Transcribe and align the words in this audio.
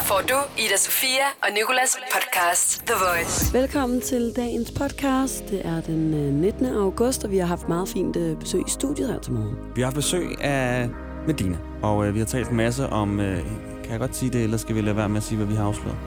Her 0.00 0.06
får 0.06 0.22
du 0.28 0.34
Ida 0.58 0.76
Sofia 0.76 1.26
og 1.42 1.48
Nikolas 1.54 1.98
podcast 2.14 2.82
The 2.86 2.94
Voice. 2.94 3.52
Velkommen 3.52 4.00
til 4.00 4.32
dagens 4.36 4.70
podcast. 4.70 5.48
Det 5.50 5.66
er 5.66 5.80
den 5.80 6.14
øh, 6.14 6.34
19. 6.34 6.66
august, 6.66 7.24
og 7.24 7.30
vi 7.30 7.38
har 7.38 7.46
haft 7.46 7.68
meget 7.68 7.88
fint 7.88 8.16
øh, 8.16 8.36
besøg 8.36 8.60
i 8.66 8.70
studiet 8.70 9.08
her 9.08 9.20
til 9.20 9.32
morgen. 9.32 9.56
Vi 9.74 9.80
har 9.80 9.86
haft 9.86 9.94
besøg 9.94 10.40
af 10.40 10.88
Medina, 11.26 11.56
og 11.82 12.06
øh, 12.06 12.14
vi 12.14 12.18
har 12.18 12.26
talt 12.26 12.48
en 12.48 12.56
masse 12.56 12.86
om... 12.86 13.20
Øh, 13.20 13.36
kan 13.82 13.90
jeg 13.90 13.98
godt 13.98 14.16
sige 14.16 14.30
det, 14.30 14.42
eller 14.42 14.56
skal 14.56 14.74
vi 14.74 14.80
lade 14.80 14.96
være 14.96 15.08
med 15.08 15.16
at 15.16 15.22
sige, 15.22 15.36
hvad 15.36 15.46
vi 15.46 15.54
har 15.54 15.64
afsløret? 15.64 15.98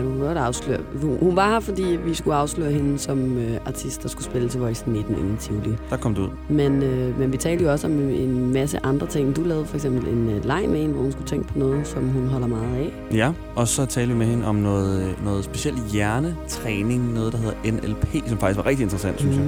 Du 0.00 0.08
kan 0.08 0.18
godt 0.18 0.38
afsløre. 0.38 0.80
Hun, 1.02 1.18
hun 1.20 1.36
var 1.36 1.50
her, 1.50 1.60
fordi 1.60 1.98
vi 2.04 2.14
skulle 2.14 2.36
afsløre 2.36 2.72
hende 2.72 2.98
som 2.98 3.38
øh, 3.38 3.56
artist, 3.66 4.02
der 4.02 4.08
skulle 4.08 4.24
spille 4.24 4.48
til 4.48 4.60
Voice 4.60 4.90
19 4.90 5.16
inden 5.18 5.36
Tivoli. 5.36 5.76
Der 5.90 5.96
kom 5.96 6.14
det 6.14 6.22
ud. 6.22 6.28
Men, 6.48 6.82
øh, 6.82 7.18
men 7.18 7.32
vi 7.32 7.36
talte 7.36 7.64
jo 7.64 7.70
også 7.72 7.86
om 7.86 7.92
en 7.92 8.52
masse 8.52 8.86
andre 8.86 9.06
ting. 9.06 9.36
Du 9.36 9.42
lavede 9.42 9.66
for 9.66 9.74
eksempel 9.74 10.08
en 10.08 10.30
øh, 10.30 10.44
leg 10.44 10.64
med 10.68 10.78
hende, 10.80 10.94
hvor 10.94 11.02
hun 11.02 11.12
skulle 11.12 11.28
tænke 11.28 11.48
på 11.48 11.58
noget, 11.58 11.86
som 11.86 12.08
hun 12.08 12.26
holder 12.26 12.46
meget 12.46 12.76
af. 12.76 12.92
Ja, 13.12 13.32
og 13.56 13.68
så 13.68 13.86
talte 13.86 14.12
vi 14.12 14.18
med 14.18 14.26
hende 14.26 14.46
om 14.46 14.54
noget, 14.54 15.02
øh, 15.02 15.24
noget 15.24 15.44
specielt 15.44 15.78
hjernetræning, 15.92 17.14
noget 17.14 17.32
der 17.32 17.38
hedder 17.38 17.72
NLP, 17.72 18.28
som 18.28 18.38
faktisk 18.38 18.56
var 18.56 18.66
rigtig 18.66 18.82
interessant, 18.82 19.20
synes 19.20 19.36
jeg. 19.36 19.44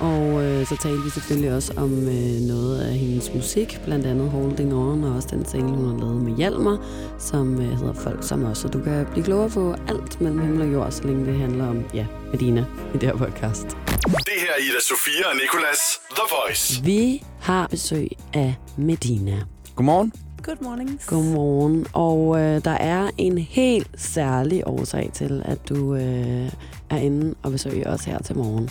Og 0.00 0.44
øh, 0.44 0.66
så 0.66 0.76
talte 0.82 1.02
vi 1.04 1.10
selvfølgelig 1.10 1.52
også 1.54 1.72
om 1.76 1.92
øh, 2.08 2.40
noget 2.40 2.80
af 2.80 2.94
hendes 2.94 3.34
musik, 3.34 3.80
blandt 3.84 4.06
andet 4.06 4.30
Holding 4.30 4.74
On, 4.74 5.04
og 5.04 5.14
også 5.14 5.28
den 5.30 5.44
single, 5.46 5.76
hun 5.76 5.90
har 5.90 5.98
lavet 5.98 6.22
med 6.22 6.36
Hjalmar, 6.36 6.78
som 7.18 7.60
øh, 7.60 7.78
hedder 7.78 7.92
Folk 7.92 8.28
som 8.28 8.44
os. 8.44 8.58
Så 8.58 8.68
du 8.68 8.82
kan 8.82 9.06
blive 9.12 9.24
klogere 9.24 9.50
på 9.50 9.74
alt 9.88 10.20
mellem 10.20 10.40
himmel 10.40 10.62
og 10.62 10.72
jord, 10.72 10.90
så 10.90 11.04
længe 11.04 11.26
det 11.26 11.40
handler 11.40 11.66
om, 11.68 11.84
ja, 11.94 12.06
Medina 12.32 12.64
i 12.94 12.98
det 12.98 13.02
her 13.02 13.16
podcast. 13.16 13.66
Det 14.02 14.36
her 14.36 14.50
er 14.56 14.60
Ida 14.60 14.80
Sofia 14.88 15.28
og 15.30 15.34
Nikolas 15.34 15.78
The 16.10 16.22
Voice. 16.36 16.84
Vi 16.84 17.22
har 17.40 17.66
besøg 17.66 18.08
af 18.34 18.54
Medina. 18.76 19.36
Godmorgen. 19.76 20.12
Good 20.42 20.56
morning. 20.60 21.00
Godmorgen. 21.06 21.86
Og 21.92 22.40
øh, 22.40 22.64
der 22.64 22.70
er 22.70 23.10
en 23.18 23.38
helt 23.38 23.90
særlig 23.96 24.62
årsag 24.66 25.10
til, 25.14 25.42
at 25.44 25.68
du 25.68 25.94
øh, 25.94 26.52
er 26.90 26.96
inde 26.96 27.34
og 27.42 27.50
besøger 27.50 27.92
os 27.92 28.04
her 28.04 28.18
til 28.18 28.36
morgen. 28.36 28.70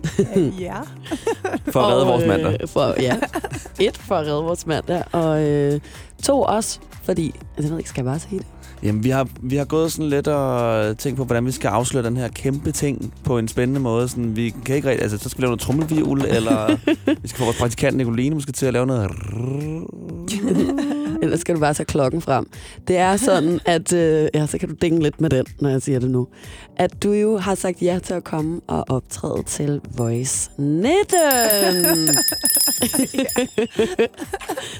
ja. 0.66 0.76
For 1.70 1.80
at 1.80 1.92
redde 1.92 2.02
Og, 2.02 2.08
vores 2.08 2.26
mandag. 2.26 2.56
Øh, 2.60 2.68
for, 2.68 2.94
ja. 3.00 3.16
Et, 3.80 3.96
for 3.96 4.14
at 4.14 4.26
redde 4.26 4.42
vores 4.42 4.66
mandag. 4.66 5.02
Og 5.12 5.48
øh, 5.48 5.80
to 6.22 6.42
også, 6.42 6.78
fordi... 7.02 7.34
Jeg 7.56 7.70
ved 7.70 7.78
ikke, 7.78 7.88
skal 7.88 8.02
jeg 8.02 8.10
bare 8.10 8.18
sige 8.18 8.38
det? 8.38 8.46
Jamen, 8.82 9.04
vi 9.04 9.10
har, 9.10 9.28
vi 9.42 9.56
har 9.56 9.64
gået 9.64 9.92
sådan 9.92 10.08
lidt 10.08 10.28
og 10.28 10.98
tænkt 10.98 11.16
på, 11.16 11.24
hvordan 11.24 11.46
vi 11.46 11.50
skal 11.50 11.68
afsløre 11.68 12.04
den 12.04 12.16
her 12.16 12.28
kæmpe 12.28 12.72
ting 12.72 13.14
på 13.24 13.38
en 13.38 13.48
spændende 13.48 13.80
måde. 13.80 14.08
Sådan, 14.08 14.36
vi 14.36 14.54
kan 14.64 14.76
ikke 14.76 14.88
rigtig... 14.88 15.02
Altså, 15.02 15.18
så 15.18 15.28
skal 15.28 15.38
vi 15.38 15.42
lave 15.42 15.50
noget 15.50 15.60
trommelvivl, 15.60 16.24
eller 16.28 16.76
vi 17.22 17.28
skal 17.28 17.38
få 17.38 17.44
vores 17.44 17.58
praktikant 17.58 17.96
Nicoline 17.96 18.34
måske 18.34 18.52
til 18.52 18.66
at 18.66 18.72
lave 18.72 18.86
noget... 18.86 19.10
Eller 21.32 21.40
skal 21.40 21.54
du 21.54 21.60
bare 21.60 21.74
tage 21.74 21.86
klokken 21.86 22.20
frem? 22.20 22.46
Det 22.88 22.96
er 22.96 23.16
sådan, 23.16 23.60
at... 23.76 23.92
Øh, 23.92 24.28
ja, 24.34 24.46
så 24.46 24.58
kan 24.58 24.68
du 24.68 24.74
dinge 24.74 25.02
lidt 25.02 25.20
med 25.20 25.30
den, 25.30 25.46
når 25.60 25.70
jeg 25.70 25.82
siger 25.82 26.00
det 26.00 26.10
nu. 26.10 26.28
At 26.76 27.02
du 27.02 27.12
jo 27.12 27.38
har 27.38 27.54
sagt 27.54 27.82
ja 27.82 27.98
til 28.02 28.14
at 28.14 28.24
komme 28.24 28.60
og 28.66 28.84
optræde 28.88 29.42
til 29.46 29.80
Voice 29.96 30.50
19. 30.58 30.92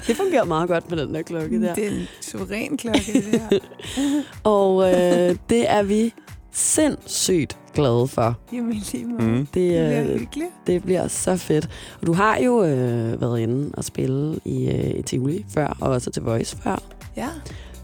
det 0.07 0.17
fungerer 0.17 0.43
meget 0.43 0.69
godt 0.69 0.89
med 0.89 0.97
den 0.97 1.15
der 1.15 1.21
klokke 1.21 1.61
der. 1.61 1.75
Det 1.75 1.85
er 1.85 1.89
en 1.89 2.07
suveræn 2.21 2.77
klokke, 2.77 3.13
det 3.13 3.23
her. 3.23 3.59
Og 4.43 4.93
øh, 4.93 5.35
det 5.49 5.71
er 5.71 5.83
vi 5.83 6.13
sindssygt 6.53 7.57
glade 7.73 8.07
for. 8.07 8.37
Jamen 8.53 8.73
lige 8.93 9.05
måde. 9.05 9.23
Mm. 9.23 9.37
Det, 9.37 9.47
Det 9.53 9.69
bliver 9.87 10.01
øh, 10.03 10.19
hyggeligt. 10.19 10.49
det 10.67 10.83
bliver 10.83 11.07
så 11.07 11.35
fedt. 11.37 11.69
Og 12.01 12.07
du 12.07 12.13
har 12.13 12.37
jo 12.37 12.63
øh, 12.63 13.21
været 13.21 13.39
inde 13.39 13.71
og 13.73 13.83
spille 13.83 14.39
i, 14.45 14.69
øh, 14.69 14.99
i 14.99 15.01
Tivoli 15.01 15.45
før, 15.49 15.77
og 15.81 15.89
også 15.91 16.11
til 16.11 16.21
Voice 16.23 16.57
før. 16.57 16.81
Ja. 17.17 17.27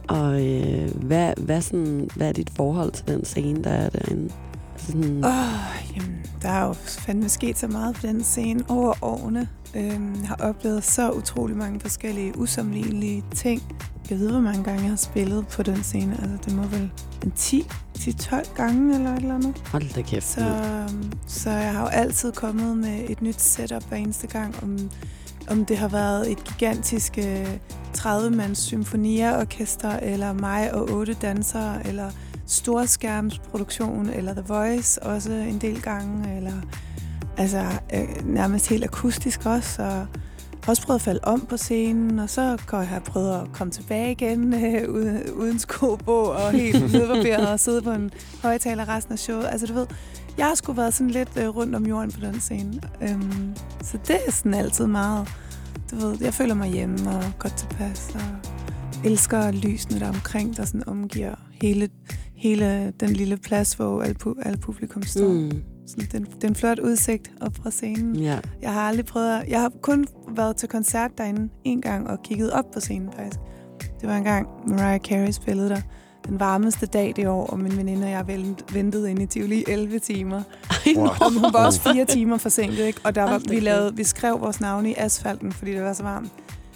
Og 0.08 0.48
øh, 0.48 0.92
hvad, 0.95 1.34
hvad, 1.38 1.61
sådan, 1.61 2.09
hvad 2.16 2.28
er 2.30 2.34
dit 2.34 2.50
forhold 2.56 2.92
til 2.92 3.08
den 3.08 3.26
scene, 3.26 3.64
der 3.64 3.70
er 3.70 3.89
derinde? 3.89 4.34
Altså 4.73 4.88
sådan, 4.92 5.23
Åh, 5.26 5.31
oh, 5.31 5.95
jamen, 5.98 6.20
der 6.42 6.49
er 6.49 6.66
jo 6.67 6.73
fandme 6.73 7.30
sket 7.30 7.58
så 7.60 7.67
meget 7.67 7.95
på 7.95 8.08
den 8.08 8.23
scene 8.23 8.64
over 8.70 8.93
årene. 9.02 9.48
Øhm, 9.75 10.15
jeg 10.19 10.27
har 10.27 10.35
oplevet 10.35 10.83
så 10.83 11.11
utrolig 11.11 11.57
mange 11.57 11.80
forskellige 11.80 12.37
usammenlignelige 12.37 13.23
ting. 13.35 13.61
Jeg 14.09 14.19
ved, 14.19 14.31
hvor 14.31 14.39
mange 14.39 14.63
gange 14.63 14.81
jeg 14.81 14.89
har 14.89 14.97
spillet 14.97 15.47
på 15.47 15.63
den 15.63 15.83
scene. 15.83 16.17
Altså, 16.21 16.37
det 16.45 16.55
må 16.55 16.63
vel 16.63 16.91
en 17.23 17.31
10, 17.31 17.67
10-12 17.97 18.55
gange 18.55 18.95
eller 18.95 19.11
et 19.11 19.17
eller 19.17 19.35
andet. 19.35 19.63
hold 19.71 19.93
da 19.95 20.02
kæft. 20.02 20.27
Så, 20.27 20.41
øhm, 20.41 21.11
så 21.27 21.49
jeg 21.49 21.73
har 21.73 21.81
jo 21.81 21.87
altid 21.87 22.31
kommet 22.31 22.77
med 22.77 23.09
et 23.09 23.21
nyt 23.21 23.41
setup 23.41 23.83
hver 23.89 23.97
eneste 23.97 24.27
gang, 24.27 24.55
om, 24.63 24.91
om 25.49 25.65
det 25.65 25.77
har 25.77 25.87
været 25.87 26.31
et 26.31 26.43
gigantisk 26.43 27.17
øh, 27.17 27.57
30-mands 27.97 28.59
symfoniorkester, 28.59 29.91
eller 29.91 30.33
mig 30.33 30.73
og 30.73 30.89
otte 30.89 31.13
dansere, 31.13 31.87
eller 31.87 32.11
storskærmsproduktion, 32.45 34.09
eller 34.09 34.33
The 34.33 34.43
Voice 34.47 35.03
også 35.03 35.31
en 35.31 35.57
del 35.57 35.81
gange, 35.81 36.37
eller 36.37 36.53
altså 37.39 37.66
øh, 37.94 38.26
nærmest 38.26 38.70
helt 38.70 38.83
akustisk 38.83 39.45
også, 39.45 39.82
og 39.82 39.92
har 40.64 40.67
også 40.67 40.82
prøvet 40.82 41.00
at 41.00 41.04
falde 41.04 41.20
om 41.23 41.45
på 41.50 41.58
scenen, 41.58 42.20
og 42.20 42.30
så 42.30 42.58
har 42.70 42.82
jeg 42.82 43.02
prøvet 43.05 43.42
at 43.42 43.48
komme 43.54 43.72
tilbage 43.72 44.11
igen 44.11 44.54
øh, 44.66 44.89
uden, 44.89 45.32
uden 45.33 45.60
sko 45.60 45.95
på, 45.95 46.16
og 46.16 46.52
helt 46.52 46.82
nedbarberet 46.94 47.48
og 47.48 47.60
sidde 47.60 47.82
på 47.82 47.92
en 47.92 48.11
højtaler 48.42 48.89
resten 48.89 49.14
af 49.14 49.20
showet. 49.20 49.48
Altså 49.52 49.67
du 49.67 49.73
ved, 49.73 49.86
jeg 50.38 50.45
har 50.45 50.55
sgu 50.55 50.73
været 50.73 50.94
sådan 50.94 51.11
lidt 51.11 51.30
øh, 51.38 51.48
rundt 51.48 51.76
om 51.76 51.86
jorden 51.86 52.11
på 52.11 52.20
den 52.20 52.39
scene. 52.39 52.82
Øhm, 53.02 53.55
så 53.83 53.98
det 54.08 54.17
er 54.28 54.32
sådan 54.32 54.54
altid 54.54 54.88
meget, 54.88 55.28
du 55.92 55.95
ved, 55.95 56.17
jeg 56.22 56.33
føler 56.33 56.54
mig 56.54 56.70
hjemme 56.70 57.10
og 57.10 57.23
godt 57.39 57.58
tilpas, 57.58 58.11
og 58.16 58.22
elsker 59.05 59.52
lysene 59.52 59.99
der 59.99 60.08
omkring, 60.10 60.58
der 60.58 60.66
sådan 60.66 60.88
omgiver 60.89 61.36
hele, 61.61 61.89
hele 62.36 62.94
den 62.99 63.10
lille 63.10 63.38
plads, 63.38 63.73
hvor 63.73 64.02
alle, 64.02 64.16
pu- 64.26 64.42
alle 64.45 64.58
publikum 64.58 65.04
står. 65.04 65.28
Mm. 65.28 65.79
Sådan, 65.89 66.08
den, 66.11 66.27
den 66.42 66.55
flot 66.55 66.80
udsigt 66.80 67.32
op 67.42 67.52
fra 67.64 67.72
scenen. 67.72 68.16
ja. 68.16 68.39
Jeg 68.61 68.73
har 68.73 68.82
aldrig 68.82 69.05
prøvet 69.05 69.39
at, 69.39 69.48
Jeg 69.50 69.61
har 69.61 69.72
kun 69.82 70.08
været 70.36 70.55
til 70.55 70.70
koncert 70.70 71.11
derinde 71.17 71.50
en 71.64 71.82
gang 71.82 72.10
og 72.10 72.17
kigget 72.23 72.52
op 72.52 72.66
på 72.73 72.80
scenen 72.80 73.10
faktisk. 73.16 73.39
Det 74.02 74.10
var 74.10 74.16
en 74.16 74.23
gang 74.23 74.48
Mariah 74.67 74.99
Carey 74.99 75.32
spillede 75.32 75.70
der. 75.70 75.82
Den 76.28 76.39
varmeste 76.39 76.86
dag 76.86 77.14
det 77.16 77.28
år, 77.28 77.45
og 77.48 77.60
min 77.60 77.78
veninde 77.78 78.05
og 78.08 78.11
jeg 78.11 78.28
vent- 78.28 78.73
ventede 78.73 79.11
inde 79.11 79.23
i 79.23 79.26
Tivoli 79.26 79.55
i 79.60 79.64
11 79.67 79.99
timer. 79.99 80.42
Wow. 80.95 81.05
Og 81.08 81.33
hun 81.33 81.54
var 81.54 81.66
også 81.66 81.82
fire 81.82 82.05
timer 82.05 82.38
forsinket, 82.38 82.80
ikke? 82.86 82.99
Og 83.04 83.16
der 83.16 83.23
var, 83.23 83.42
vi, 83.49 83.60
lavede, 83.60 83.95
vi 83.95 84.04
skrev 84.04 84.42
vores 84.42 84.61
navne 84.61 84.89
i 84.92 84.94
asfalten, 84.98 85.52
fordi 85.52 85.72
det 85.72 85.83
var 85.83 85.94
så 85.94 86.04
varmt. 86.04 86.30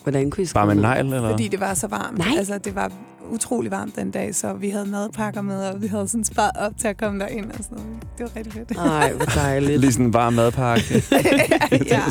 Hvordan 0.03 0.29
kunne 0.31 0.44
I 0.44 0.47
Bare 0.53 0.66
med 0.66 0.75
skrive 0.75 0.88
negl, 0.94 1.06
eller? 1.13 1.29
Fordi 1.29 1.47
det 1.47 1.59
var 1.59 1.73
så 1.73 1.88
varmt. 1.88 2.18
Nej. 2.18 2.28
Altså, 2.38 2.57
det 2.57 2.75
var 2.75 2.91
utrolig 3.31 3.72
varmt 3.72 3.95
den 3.95 4.11
dag, 4.11 4.35
så 4.35 4.53
vi 4.53 4.69
havde 4.69 4.85
madpakker 4.85 5.41
med, 5.41 5.66
og 5.66 5.81
vi 5.81 5.88
havde 5.88 6.07
sådan 6.07 6.23
sparet 6.23 6.51
op 6.59 6.78
til 6.78 6.88
at 6.88 6.97
komme 6.97 7.19
derind 7.19 7.51
og 7.51 7.63
sådan 7.63 7.78
noget. 7.78 8.03
Det 8.17 8.23
var 8.23 8.31
rigtig 8.35 8.53
fedt. 8.53 8.75
Nej, 8.75 9.13
hvor 9.13 9.25
dejligt. 9.25 9.79
Lige 9.79 9.91
sådan 9.91 10.06
en 10.06 10.13
varm 10.13 10.34
madpakke. 10.34 10.84
ja. 11.91 12.01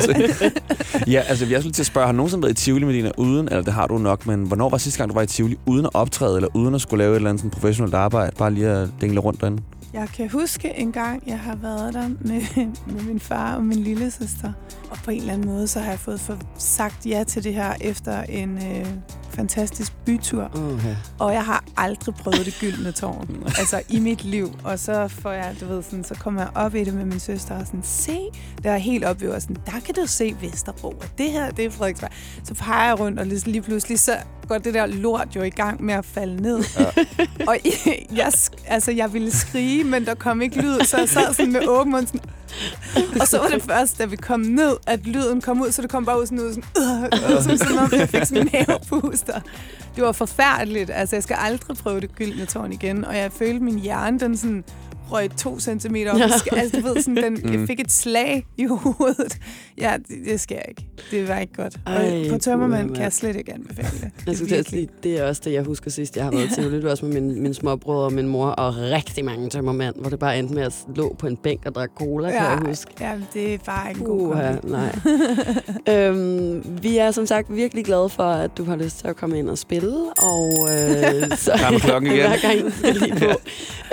ja, 1.07 1.19
altså 1.19 1.45
jeg 1.45 1.61
skulle 1.61 1.73
til 1.73 1.81
at 1.81 1.85
spørge, 1.85 2.05
har 2.05 2.11
du 2.11 2.17
nogensinde 2.17 2.43
været 2.43 2.59
i 2.59 2.63
Tivoli 2.63 2.85
med 2.85 2.93
dine 2.93 3.11
uden, 3.17 3.47
eller 3.47 3.61
det 3.63 3.73
har 3.73 3.87
du 3.87 3.97
nok, 3.97 4.27
men 4.27 4.43
hvornår 4.43 4.69
var 4.69 4.77
sidste 4.77 4.97
gang, 4.97 5.09
du 5.09 5.13
var 5.13 5.21
i 5.21 5.27
Tivoli 5.27 5.57
uden 5.65 5.85
at 5.85 5.91
optræde, 5.93 6.35
eller 6.35 6.49
uden 6.53 6.75
at 6.75 6.81
skulle 6.81 7.03
lave 7.03 7.11
et 7.11 7.15
eller 7.15 7.29
andet 7.29 7.41
sådan 7.41 7.51
professionelt 7.51 7.93
arbejde, 7.93 8.31
bare 8.37 8.51
lige 8.51 8.67
at 8.67 8.89
dingle 9.01 9.19
rundt 9.19 9.41
derinde? 9.41 9.63
Jeg 9.93 10.07
kan 10.15 10.29
huske 10.29 10.73
en 10.75 10.91
gang, 10.91 11.23
jeg 11.27 11.39
har 11.39 11.55
været 11.55 11.93
der 11.93 12.07
med, 12.07 12.41
med 12.87 13.03
min 13.03 13.19
far 13.19 13.55
og 13.55 13.63
min 13.63 13.77
lille 13.77 14.11
søster. 14.11 14.53
Og 14.91 14.97
på 15.05 15.11
en 15.11 15.19
eller 15.19 15.33
anden 15.33 15.47
måde, 15.47 15.67
så 15.67 15.79
har 15.79 15.89
jeg 15.89 15.99
fået 15.99 16.19
for 16.19 16.37
sagt 16.57 17.05
ja 17.05 17.23
til 17.23 17.43
det 17.43 17.53
her 17.53 17.73
efter 17.81 18.21
en 18.21 18.57
øh, 18.57 18.85
fantastisk 19.33 19.93
bytur. 20.05 20.49
Okay. 20.55 20.95
Og 21.19 21.33
jeg 21.33 21.45
har 21.45 21.63
aldrig 21.77 22.15
prøvet 22.15 22.45
det 22.45 22.57
gyldne 22.59 22.91
tårn. 22.91 23.43
altså 23.59 23.81
i 23.89 23.99
mit 23.99 24.23
liv. 24.23 24.59
Og 24.63 24.79
så 24.79 25.07
får 25.07 25.31
jeg, 25.31 25.55
du 25.61 25.65
ved, 25.65 25.83
sådan, 25.83 26.03
så 26.03 26.13
kommer 26.15 26.41
jeg 26.41 26.49
op 26.55 26.75
i 26.75 26.83
det 26.83 26.93
med 26.93 27.05
min 27.05 27.19
søster 27.19 27.55
og 27.59 27.65
sådan, 27.65 27.83
se, 27.83 28.19
der 28.63 28.71
er 28.71 28.77
helt 28.77 29.03
oppe 29.05 29.35
og 29.35 29.41
sådan, 29.41 29.57
der 29.65 29.79
kan 29.85 29.95
du 29.95 30.05
se 30.07 30.35
Vesterbro, 30.41 30.87
og 30.87 31.05
det 31.17 31.31
her, 31.31 31.51
det 31.51 31.65
er 31.65 31.69
Frederiksberg. 31.69 32.09
Så 32.43 32.53
peger 32.53 32.87
jeg 32.87 32.99
rundt, 32.99 33.19
og 33.19 33.25
lige, 33.25 33.61
pludselig, 33.61 33.99
så 33.99 34.17
går 34.47 34.57
det 34.57 34.73
der 34.73 34.85
lort 34.85 35.27
jo 35.35 35.41
i 35.41 35.49
gang 35.49 35.83
med 35.83 35.93
at 35.93 36.05
falde 36.05 36.41
ned. 36.41 36.63
Ja. 36.79 36.85
og 37.49 37.57
jeg, 38.11 38.27
sk- 38.27 38.63
altså, 38.67 38.91
jeg 38.91 39.13
ville 39.13 39.31
skrige, 39.31 39.83
men 39.83 40.05
der 40.05 40.15
kom 40.15 40.41
ikke 40.41 40.61
lyd, 40.61 40.79
så 40.85 40.97
jeg 40.97 41.09
sad 41.09 41.33
sådan 41.33 41.51
med 41.51 41.67
åben 41.67 41.91
mund, 41.91 42.07
sådan, 42.07 42.21
og 43.21 43.27
så 43.27 43.37
var 43.37 43.47
det 43.47 43.63
først, 43.63 43.97
da 43.97 44.05
vi 44.05 44.15
kom 44.15 44.39
ned, 44.39 44.77
at 44.87 45.07
lyden 45.07 45.41
kom 45.41 45.61
ud, 45.61 45.71
så 45.71 45.81
det 45.81 45.89
kom 45.89 46.05
bare 46.05 46.21
ud 46.21 46.25
sådan 46.25 46.39
ud, 46.39 46.53
sådan, 46.53 46.63
øh, 46.77 47.35
øh, 47.37 47.43
som 47.43 47.57
sådan, 47.57 47.77
om 47.77 47.89
jeg 47.91 48.09
fik 48.09 48.25
sådan 48.25 48.43
en 48.43 48.49
havepuster. 48.53 49.39
Det 49.95 50.03
var 50.03 50.11
forfærdeligt. 50.11 50.91
Altså, 50.93 51.15
jeg 51.15 51.23
skal 51.23 51.37
aldrig 51.39 51.77
prøve 51.77 52.01
det 52.01 52.15
gyldne 52.15 52.45
tårn 52.45 52.73
igen, 52.73 53.05
og 53.05 53.17
jeg 53.17 53.31
følte 53.31 53.59
min 53.59 53.79
hjerne, 53.79 54.19
den 54.19 54.37
sådan 54.37 54.63
røg 55.11 55.29
to 55.37 55.59
centimeter 55.59 56.11
op. 56.13 56.19
sk- 56.19 56.57
altså, 56.59 56.81
du 56.81 56.87
ved, 56.87 57.01
sådan, 57.01 57.23
den, 57.23 57.51
jeg 57.51 57.59
Mm. 57.63 57.67
fik 57.67 57.79
et 57.79 57.91
slag 57.91 58.45
i 58.57 58.65
hovedet. 58.65 59.37
Ja, 59.81 59.95
det, 60.07 60.17
det 60.25 60.39
skal 60.39 60.55
jeg 60.55 60.65
ikke. 60.69 60.85
Det 61.11 61.27
var 61.27 61.39
ikke 61.39 61.53
godt. 61.53 61.75
Ej, 61.87 61.95
Ej, 61.95 62.29
på 62.29 62.37
tømmermand 62.37 62.93
kan 62.95 63.03
jeg 63.03 63.13
slet 63.13 63.35
ikke 63.35 63.53
anbefale 63.53 63.87
det. 64.01 64.09
Jeg 64.27 64.35
skulle 64.37 64.55
at 64.57 64.69
sige, 64.69 64.89
det 65.03 65.19
er 65.19 65.23
også 65.27 65.41
det, 65.45 65.53
jeg 65.53 65.63
husker 65.63 65.91
sidst. 65.91 66.15
Jeg 66.17 66.23
har 66.25 66.31
været 66.31 66.49
til 66.53 66.71
det 66.71 66.83
var 66.83 66.89
også 66.89 67.05
med 67.05 67.21
min, 67.21 67.41
min 67.43 67.53
småbrødre 67.53 68.03
og 68.05 68.13
min 68.13 68.27
mor 68.27 68.47
og 68.47 68.75
rigtig 68.77 69.25
mange 69.25 69.49
tømmermænd, 69.49 69.95
hvor 69.95 70.09
det 70.09 70.19
bare 70.19 70.39
endte 70.39 70.53
med 70.53 70.63
at 70.63 70.73
lå 70.95 71.15
på 71.19 71.27
en 71.27 71.37
bænk 71.37 71.65
og 71.65 71.75
drikke 71.75 71.93
cola, 71.97 72.31
kan 72.31 72.39
jeg 72.41 72.59
huske. 72.65 72.91
Ja, 73.01 73.11
det 73.33 73.53
er 73.53 73.57
bare 73.65 73.89
ikke 73.89 74.01
en 74.01 74.07
god 74.07 74.21
Uha, 74.21 74.51
kombi. 74.53 74.67
nej. 74.71 74.95
øhm, 76.07 76.63
vi 76.83 76.97
er 76.97 77.11
som 77.11 77.25
sagt 77.25 77.55
virkelig 77.55 77.85
glade 77.85 78.09
for, 78.09 78.23
at 78.23 78.57
du 78.57 78.63
har 78.63 78.75
lyst 78.75 78.99
til 78.99 79.07
at 79.07 79.15
komme 79.15 79.39
ind 79.39 79.49
og 79.49 79.57
spille. 79.57 79.95
Og, 80.17 80.51
øh, 80.71 81.37
så, 81.37 81.51
Ramme 81.63 81.79
klokken 81.79 82.11
igen. 82.11 82.27
Hver 82.27 82.37
gang 82.41 82.73
lige 82.99 83.15
på. 83.19 83.39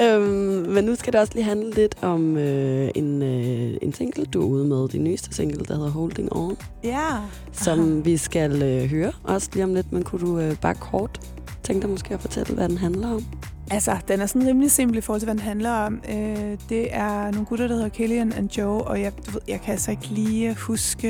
øhm, 0.03 0.67
men 0.73 0.85
nu 0.85 0.95
skal 0.95 1.10
det 1.11 1.21
også 1.21 1.33
lige 1.35 1.45
handle 1.45 1.71
lidt 1.71 1.97
om 2.03 2.37
øh, 2.37 2.91
en, 2.95 3.23
øh, 3.23 3.77
en 3.83 3.93
single, 3.93 4.25
du 4.25 4.43
er 4.43 4.47
ude 4.47 4.65
med. 4.65 4.89
Din 4.89 5.05
nyeste 5.05 5.35
single, 5.35 5.65
der 5.65 5.75
hedder 5.75 5.91
Holding 5.91 6.37
On. 6.37 6.57
Ja. 6.85 7.17
Som 7.53 8.05
vi 8.05 8.17
skal 8.17 8.63
øh, 8.63 8.91
høre 8.91 9.13
også 9.25 9.51
lige 9.53 9.65
om 9.65 9.75
lidt. 9.75 9.93
Men 9.93 10.03
kunne 10.03 10.21
du 10.21 10.39
øh, 10.39 10.57
bare 10.57 10.75
kort 10.75 11.21
tænke 11.63 11.83
dig 11.83 11.91
måske 11.91 12.15
at 12.15 12.21
fortælle, 12.21 12.55
hvad 12.55 12.69
den 12.69 12.79
handler 12.79 13.15
om? 13.15 13.25
Altså, 13.71 13.97
den 14.09 14.21
er 14.21 14.27
sådan 14.27 14.49
rimelig 14.49 14.71
simpel 14.71 14.99
i 14.99 15.01
forhold 15.01 15.21
til, 15.21 15.27
hvad 15.27 15.35
den 15.35 15.43
handler 15.43 15.71
om. 15.71 16.01
Øh, 16.09 16.59
det 16.69 16.95
er 16.95 17.31
nogle 17.31 17.47
gutter, 17.47 17.69
der 17.69 17.75
hedder 17.75 17.89
Killian 17.89 18.33
og 18.33 18.59
Joe, 18.59 18.83
og 18.83 19.01
jeg, 19.01 19.13
du 19.27 19.31
ved, 19.31 19.41
jeg 19.49 19.61
kan 19.61 19.73
altså 19.73 19.91
ikke 19.91 20.07
lige 20.07 20.55
huske, 20.55 21.09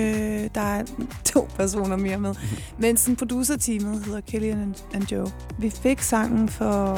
der 0.54 0.60
er 0.60 0.84
to 1.24 1.48
personer 1.56 1.96
mere 1.96 2.18
med. 2.18 2.34
Men 2.78 2.96
sådan 2.96 3.16
producerteamet 3.16 4.04
hedder 4.04 4.20
Killian 4.20 4.74
and 4.94 5.12
Joe. 5.12 5.26
Vi 5.58 5.70
fik 5.70 6.00
sangen 6.00 6.48
for, 6.48 6.96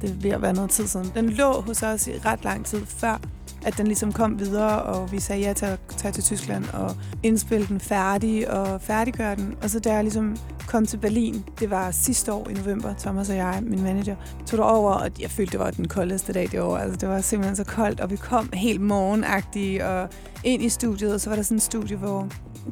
det 0.00 0.10
er 0.10 0.14
ved 0.14 0.30
at 0.30 0.42
være 0.42 0.52
noget 0.52 0.70
tid 0.70 0.86
siden. 0.86 1.12
Den 1.14 1.30
lå 1.30 1.60
hos 1.60 1.82
os 1.82 2.06
i 2.06 2.10
ret 2.24 2.44
lang 2.44 2.66
tid 2.66 2.86
før, 2.86 3.20
at 3.66 3.78
den 3.78 3.86
ligesom 3.86 4.12
kom 4.12 4.38
videre, 4.38 4.82
og 4.82 5.12
vi 5.12 5.20
sagde 5.20 5.42
ja 5.42 5.52
til 5.52 5.66
at 5.66 5.78
tage 5.96 6.12
til 6.12 6.24
Tyskland 6.24 6.64
og 6.72 6.96
indspille 7.22 7.66
den 7.66 7.80
færdig 7.80 8.50
og 8.50 8.80
færdiggøre 8.80 9.36
den. 9.36 9.54
Og 9.62 9.70
så 9.70 9.80
da 9.80 9.92
jeg 9.92 10.02
ligesom 10.02 10.36
kom 10.66 10.86
til 10.86 10.96
Berlin, 10.96 11.44
det 11.60 11.70
var 11.70 11.90
sidste 11.90 12.32
år 12.32 12.48
i 12.48 12.52
november, 12.52 12.94
Thomas 12.98 13.30
og 13.30 13.36
jeg, 13.36 13.60
min 13.62 13.82
manager, 13.82 14.16
tog 14.46 14.64
over, 14.64 14.92
og 14.92 15.10
jeg 15.20 15.30
følte, 15.30 15.52
det 15.52 15.60
var 15.60 15.70
den 15.70 15.88
koldeste 15.88 16.32
dag 16.32 16.48
det 16.52 16.60
år. 16.60 16.76
Altså, 16.76 16.96
det 16.96 17.08
var 17.08 17.20
simpelthen 17.20 17.56
så 17.56 17.64
koldt, 17.64 18.00
og 18.00 18.10
vi 18.10 18.16
kom 18.16 18.50
helt 18.52 18.80
morgenagtige 18.80 19.86
og 19.86 20.08
ind 20.44 20.62
i 20.62 20.68
studiet, 20.68 21.14
og 21.14 21.20
så 21.20 21.30
var 21.30 21.36
der 21.36 21.42
sådan 21.42 21.56
en 21.56 21.60
studie, 21.60 21.96
hvor 21.96 22.28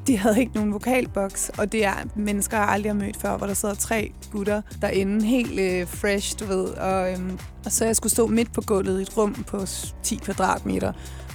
de 0.07 0.19
havde 0.19 0.41
ikke 0.41 0.55
nogen 0.55 0.73
vokalboks, 0.73 1.51
og 1.59 1.73
det 1.73 1.85
er 1.85 1.95
mennesker, 2.17 2.57
jeg 2.57 2.69
aldrig 2.69 2.93
har 2.93 2.99
mødt 2.99 3.17
før, 3.17 3.37
hvor 3.37 3.47
der 3.47 3.55
sidder 3.55 3.75
tre 3.75 4.13
gutter 4.33 4.63
derinde, 4.83 5.27
helt 5.27 5.61
øh, 5.61 5.87
fresh, 5.87 6.39
du 6.41 6.45
ved. 6.45 6.65
Og, 6.65 7.13
øhm, 7.13 7.39
og 7.65 7.73
så 7.73 7.85
jeg 7.85 7.97
skulle 7.97 8.13
stå 8.13 8.27
midt 8.27 8.53
på 8.53 8.61
gulvet 8.61 8.99
i 8.99 9.03
et 9.03 9.17
rum 9.17 9.45
på 9.47 9.67
10 10.03 10.17
kvadratmeter, 10.17 10.93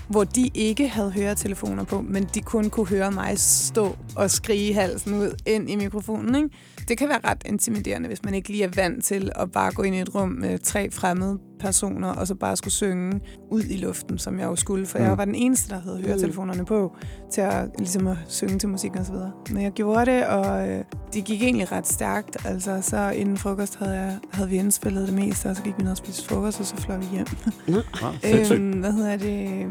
hvor 0.07 0.23
de 0.23 0.51
ikke 0.53 0.87
havde 0.87 1.11
høretelefoner 1.11 1.83
på, 1.83 2.01
men 2.01 2.29
de 2.33 2.41
kun 2.41 2.69
kunne 2.69 2.87
høre 2.87 3.11
mig 3.11 3.39
stå 3.39 3.95
og 4.15 4.31
skrige 4.31 4.73
halsen 4.73 5.13
ud 5.13 5.35
ind 5.45 5.69
i 5.69 5.75
mikrofonen. 5.75 6.35
Ikke? 6.35 6.49
Det 6.91 6.97
kan 6.99 7.09
være 7.09 7.19
ret 7.23 7.43
intimiderende, 7.45 8.07
hvis 8.07 8.23
man 8.23 8.33
ikke 8.33 8.49
lige 8.49 8.63
er 8.63 8.69
vant 8.75 9.03
til 9.03 9.31
at 9.35 9.51
bare 9.51 9.71
gå 9.71 9.83
ind 9.83 9.95
i 9.95 9.99
et 9.99 10.15
rum 10.15 10.29
med 10.29 10.59
tre 10.59 10.91
fremmede 10.91 11.39
personer, 11.59 12.07
og 12.09 12.27
så 12.27 12.35
bare 12.35 12.55
skulle 12.57 12.73
synge 12.73 13.19
ud 13.51 13.63
i 13.63 13.77
luften, 13.77 14.17
som 14.17 14.39
jeg 14.39 14.45
jo 14.45 14.55
skulle, 14.55 14.85
for 14.85 14.97
Mm. 14.97 15.03
jeg 15.03 15.17
var 15.17 15.25
den 15.25 15.35
eneste, 15.35 15.69
der 15.69 15.81
havde 15.81 16.01
høretelefonerne 16.05 16.65
på, 16.65 16.95
til 17.33 17.41
at, 17.41 17.69
ligesom 17.77 18.07
at 18.07 18.17
synge 18.27 18.59
til 18.59 18.69
musik 18.69 18.95
og 18.95 19.05
så 19.05 19.11
videre. 19.11 19.31
Men 19.51 19.63
jeg 19.63 19.71
gjorde 19.71 20.05
det, 20.11 20.25
og 20.25 20.69
øh, 20.69 20.83
det 21.13 21.23
gik 21.25 21.41
egentlig 21.43 21.71
ret 21.71 21.87
stærkt. 21.87 22.45
Altså, 22.45 22.79
så 22.81 23.09
inden 23.09 23.37
frokost 23.37 23.75
havde, 23.79 23.93
jeg, 23.93 24.17
havde 24.31 24.49
vi 24.49 24.55
indspillet 24.57 25.07
det 25.07 25.15
meste, 25.15 25.47
og 25.49 25.55
så 25.55 25.63
gik 25.63 25.73
vi 25.77 25.83
ned 25.83 25.91
og 25.91 25.97
spiste 25.97 26.27
frokost, 26.27 26.59
og 26.59 26.65
så 26.65 26.75
fløj 26.77 26.97
vi 26.97 27.05
hjem. 27.11 27.27
Sindssygt. 28.23 28.59
Øhm, 28.59 28.79
hvad 28.79 28.91
hedder 28.91 29.17
det? 29.17 29.67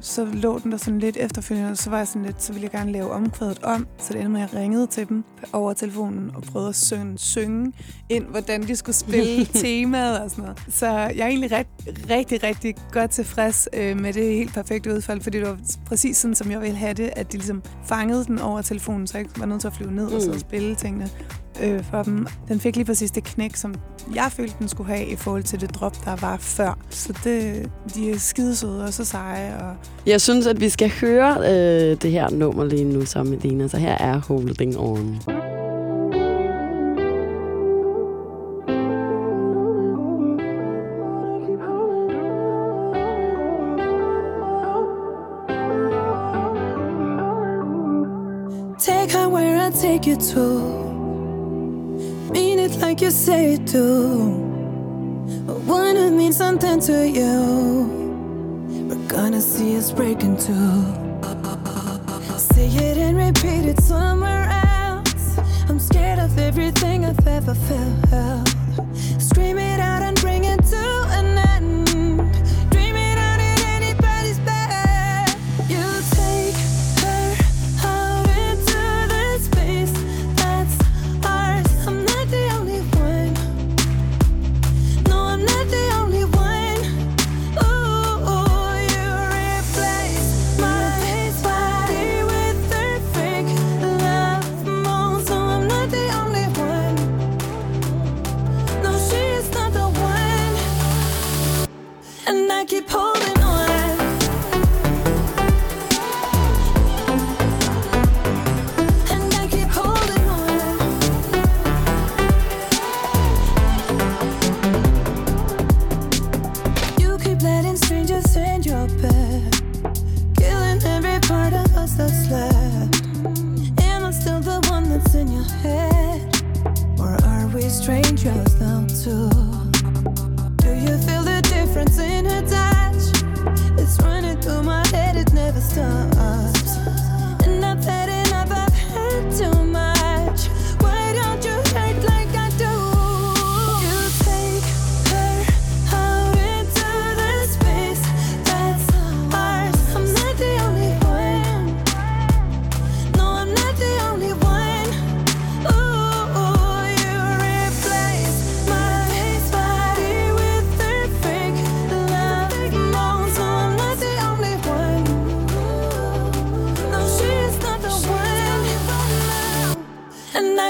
Så 0.00 0.24
lå 0.24 0.58
den 0.58 0.72
der 0.72 0.78
sådan 0.78 0.98
lidt 0.98 1.16
efterfølgende, 1.16 1.76
så 1.76 1.90
var 1.90 1.98
jeg 1.98 2.08
sådan 2.08 2.22
lidt, 2.22 2.42
så 2.42 2.52
ville 2.52 2.62
jeg 2.64 2.70
gerne 2.80 2.92
lave 2.92 3.10
omkvædet 3.10 3.62
om. 3.62 3.86
Så 3.98 4.12
det 4.12 4.16
endte 4.20 4.28
med, 4.32 4.40
at 4.42 4.52
jeg 4.52 4.60
ringede 4.60 4.86
til 4.86 5.08
dem 5.08 5.24
over 5.52 5.72
telefonen 5.72 6.30
og 6.34 6.42
prøvede 6.42 6.68
at 6.68 6.76
synge, 6.76 7.18
synge 7.18 7.72
ind, 8.08 8.24
hvordan 8.24 8.62
de 8.62 8.76
skulle 8.76 8.96
spille 8.96 9.44
temaet 9.64 10.20
og 10.20 10.30
sådan 10.30 10.42
noget. 10.44 10.58
Så 10.68 10.86
jeg 10.86 11.18
er 11.20 11.26
egentlig 11.26 11.52
ret, 11.52 11.66
rigtig, 12.10 12.42
rigtig 12.42 12.74
godt 12.92 13.10
tilfreds 13.10 13.68
øh, 13.72 14.00
med 14.00 14.12
det 14.12 14.34
helt 14.34 14.54
perfekte 14.54 14.94
udfald, 14.94 15.20
fordi 15.20 15.38
det 15.38 15.46
var 15.48 15.58
præcis 15.86 16.16
sådan, 16.16 16.34
som 16.34 16.50
jeg 16.50 16.60
ville 16.60 16.76
have 16.76 16.94
det, 16.94 17.10
at 17.16 17.32
de 17.32 17.36
ligesom 17.36 17.62
fangede 17.84 18.24
den 18.24 18.38
over 18.38 18.62
telefonen, 18.62 19.06
så 19.06 19.18
jeg 19.18 19.26
ikke 19.26 19.40
var 19.40 19.46
nødt 19.46 19.60
til 19.60 19.68
at 19.68 19.74
flyve 19.74 19.92
ned 19.92 20.06
og 20.06 20.22
så 20.22 20.30
Mm. 20.32 20.38
spille 20.38 20.74
tingene 20.74 21.10
øh, 21.62 21.84
for 21.84 22.02
dem. 22.02 22.26
Den 22.48 22.60
fik 22.60 22.76
lige 22.76 22.84
præcis 22.84 23.10
det 23.10 23.24
knæk, 23.24 23.56
som 23.56 23.74
jeg 24.14 24.28
følte, 24.32 24.54
den 24.58 24.68
skulle 24.68 24.94
have 24.94 25.06
i 25.06 25.16
forhold 25.16 25.42
til 25.42 25.60
det 25.60 25.74
drop, 25.74 26.04
der 26.04 26.16
var 26.16 26.36
før. 26.36 26.78
Så 26.90 27.12
det, 27.24 27.70
de 27.94 28.10
er 28.10 28.18
skidesøde 28.18 28.84
og 28.84 28.92
så 28.92 29.04
seje. 29.04 29.58
Og 29.60 29.74
Jeg 30.06 30.20
synes, 30.20 30.46
at 30.46 30.60
vi 30.60 30.68
skal 30.68 30.90
høre 31.00 31.36
øh, 31.38 31.96
det 32.02 32.10
her 32.10 32.30
nummer 32.30 32.64
lige 32.64 32.84
nu 32.84 33.04
sammen 33.06 33.30
med 33.30 33.40
Dina. 33.40 33.68
Så 33.68 33.76
her 33.76 33.96
er 33.98 34.20
Holding 34.28 34.78
On. 34.78 35.20
Take 48.78 49.12
her 49.12 49.28
where 49.28 49.68
I 49.68 49.70
take 49.70 50.06
you 50.06 50.16
to. 50.16 50.85
It 52.66 52.78
like 52.78 53.00
you 53.00 53.12
say 53.12 53.54
it 53.54 53.64
do. 53.64 54.42
I 55.48 55.52
wanna 55.70 56.10
mean 56.10 56.32
something 56.32 56.80
to 56.80 57.08
you. 57.08 57.36
We're 58.88 59.06
gonna 59.06 59.40
see 59.40 59.76
us 59.76 59.92
break 59.92 60.22
into. 60.22 60.52
Say 62.36 62.66
it 62.66 62.98
and 62.98 63.16
repeat 63.18 63.66
it 63.66 63.80
somewhere 63.80 64.48
else. 64.50 65.38
I'm 65.68 65.78
scared 65.78 66.18
of 66.18 66.36
everything 66.38 67.04
I've 67.04 67.24
ever 67.28 67.54
felt. 67.54 68.48
Scream 69.20 69.58
it 69.58 69.78
out 69.78 69.95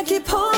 keep 0.06 0.28
holding 0.28 0.55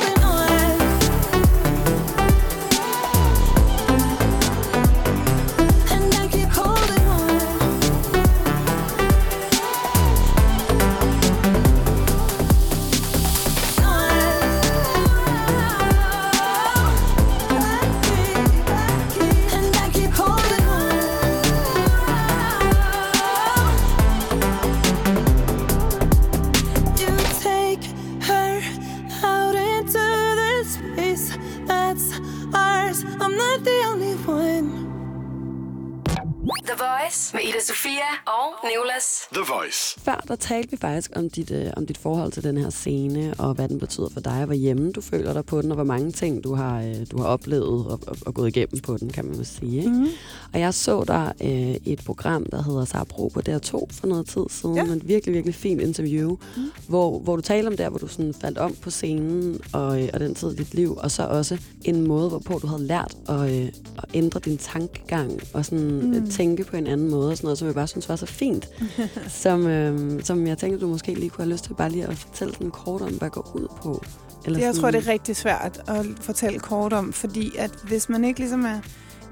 The 39.33 39.43
Voice. 39.55 40.01
Før 40.01 40.25
der 40.29 40.37
talte 40.37 40.71
vi 40.71 40.77
faktisk 40.77 41.11
om 41.17 41.31
dit, 41.31 41.51
øh, 41.51 41.67
om 41.77 41.87
dit 41.87 41.99
forhold 41.99 42.33
til 42.33 42.43
den 42.43 42.57
her 42.57 42.71
scene, 42.71 43.35
og 43.39 43.55
hvad 43.55 43.69
den 43.69 43.79
betyder 43.79 44.09
for 44.09 44.21
dig, 44.21 44.39
og 44.39 44.45
hvor 44.45 44.55
hjemme 44.55 44.93
du 44.93 45.01
føler 45.01 45.33
dig 45.33 45.45
på 45.45 45.63
den, 45.63 45.71
og 45.71 45.75
hvor 45.75 45.85
mange 45.85 46.13
ting 46.13 46.45
du 46.45 46.55
har, 46.55 46.81
øh, 46.81 46.97
du 47.11 47.19
har 47.19 47.25
oplevet 47.25 47.87
og, 47.87 48.01
og, 48.07 48.17
og 48.27 48.35
gået 48.35 48.49
igennem 48.49 48.81
på 48.81 48.97
den, 48.97 49.11
kan 49.11 49.25
man 49.25 49.37
vel 49.39 49.47
sige. 49.47 49.79
Ikke? 49.79 49.91
Mm. 49.91 50.07
Og 50.53 50.61
jeg 50.61 50.75
så 50.75 51.05
dig 51.05 51.33
øh, 51.43 51.93
et 51.93 52.03
program, 52.07 52.47
der 52.47 52.63
hedder 52.63 52.85
Sabro 52.85 53.29
på 53.29 53.41
DR2 53.49 53.71
for 53.71 54.07
noget 54.07 54.27
tid 54.27 54.45
siden. 54.49 54.77
Ja. 54.77 54.85
Ja. 54.85 54.93
Et 54.93 55.09
virkelig, 55.09 55.35
virkelig 55.35 55.55
fint 55.55 55.81
interview, 55.81 56.31
mm. 56.31 56.63
hvor, 56.89 57.19
hvor 57.19 57.37
du 57.37 57.43
taler 57.43 57.71
om 57.71 57.77
der, 57.77 57.89
hvor 57.89 57.99
du 57.99 58.07
sådan 58.07 58.35
faldt 58.41 58.59
om 58.59 58.75
på 58.83 58.91
scenen 58.91 59.61
og, 59.73 60.03
øh, 60.03 60.09
og 60.15 60.21
den 60.21 60.35
tid 60.35 60.53
i 60.53 60.57
dit 60.57 60.75
liv, 60.75 60.97
og 60.97 61.11
så 61.11 61.27
også 61.27 61.59
en 61.85 62.07
måde, 62.07 62.29
hvorpå 62.29 62.59
du 62.63 62.67
havde 62.67 62.87
lært 62.87 63.17
at, 63.29 63.51
øh, 63.51 63.67
at 63.99 64.05
ændre 64.15 64.41
din 64.41 64.59
tankegang 64.59 65.41
og 65.55 65.65
sådan 65.65 66.21
mm. 66.21 66.31
tænke 66.31 66.65
på 66.65 66.77
en 66.77 66.87
anden 66.87 67.11
måde, 67.11 67.31
og 67.31 67.37
sådan 67.37 67.47
noget, 67.47 67.59
som 67.59 67.67
jeg 67.67 67.75
bare 67.75 67.87
synes 67.87 68.09
var 68.09 68.17
så 68.17 68.27
fint. 68.27 68.69
som, 69.45 69.67
øh, 69.67 70.23
som 70.23 70.47
jeg 70.47 70.59
tænkte, 70.59 70.81
du 70.81 70.89
måske 70.89 71.15
lige 71.15 71.31
kunne 71.31 71.45
have 71.45 71.53
lyst 71.53 71.65
til 71.65 71.75
bare 71.75 71.91
lige 71.91 72.07
at 72.07 72.19
fortælle 72.19 72.53
sådan 72.55 72.71
kort 72.71 73.03
om, 73.03 73.09
hvad 73.13 73.21
det 73.27 73.33
går 73.33 73.53
ud 73.55 73.67
på. 73.83 74.03
Eller 74.45 74.59
Det, 74.59 74.65
jeg 74.67 74.75
sådan, 74.75 74.93
tror, 74.93 75.01
det 75.01 75.09
er 75.09 75.13
rigtig 75.13 75.37
svært 75.37 75.81
at 75.87 76.07
fortælle 76.21 76.59
kort 76.59 76.93
om, 76.93 77.13
fordi 77.13 77.53
at 77.59 77.71
hvis 77.85 78.09
man 78.09 78.25
ikke 78.25 78.41
ligesom 78.41 78.65
er 78.65 78.81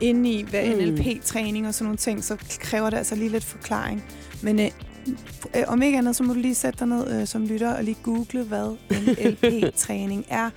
inde 0.01 0.31
i 0.31 0.43
hvad 0.43 0.67
Mm. 0.67 0.83
NLP-træning 0.83 1.67
og 1.69 1.75
sådan 1.75 1.85
nogle 1.85 1.99
ting, 1.99 2.25
så 2.25 2.37
kræver 2.61 2.91
det 2.91 2.97
altså 2.97 3.15
lige 3.15 3.29
lidt 3.29 3.45
forklaring. 3.45 4.05
Men 4.43 4.61
øh, 4.61 4.71
øh, 5.57 5.63
om 5.67 5.83
ikke 5.83 5.99
andet, 5.99 6.17
så 6.17 6.23
må 6.23 6.35
du 6.35 6.41
lige 6.41 6.55
sætte 6.55 6.79
dig 6.79 6.87
ned 6.89 7.21
øh, 7.21 7.27
som 7.27 7.47
lytter 7.47 7.75
og 7.75 7.85
lige 7.85 7.97
google, 8.03 8.43
hvad 8.43 8.77
NLP-træning 8.91 10.25
er. 10.43 10.51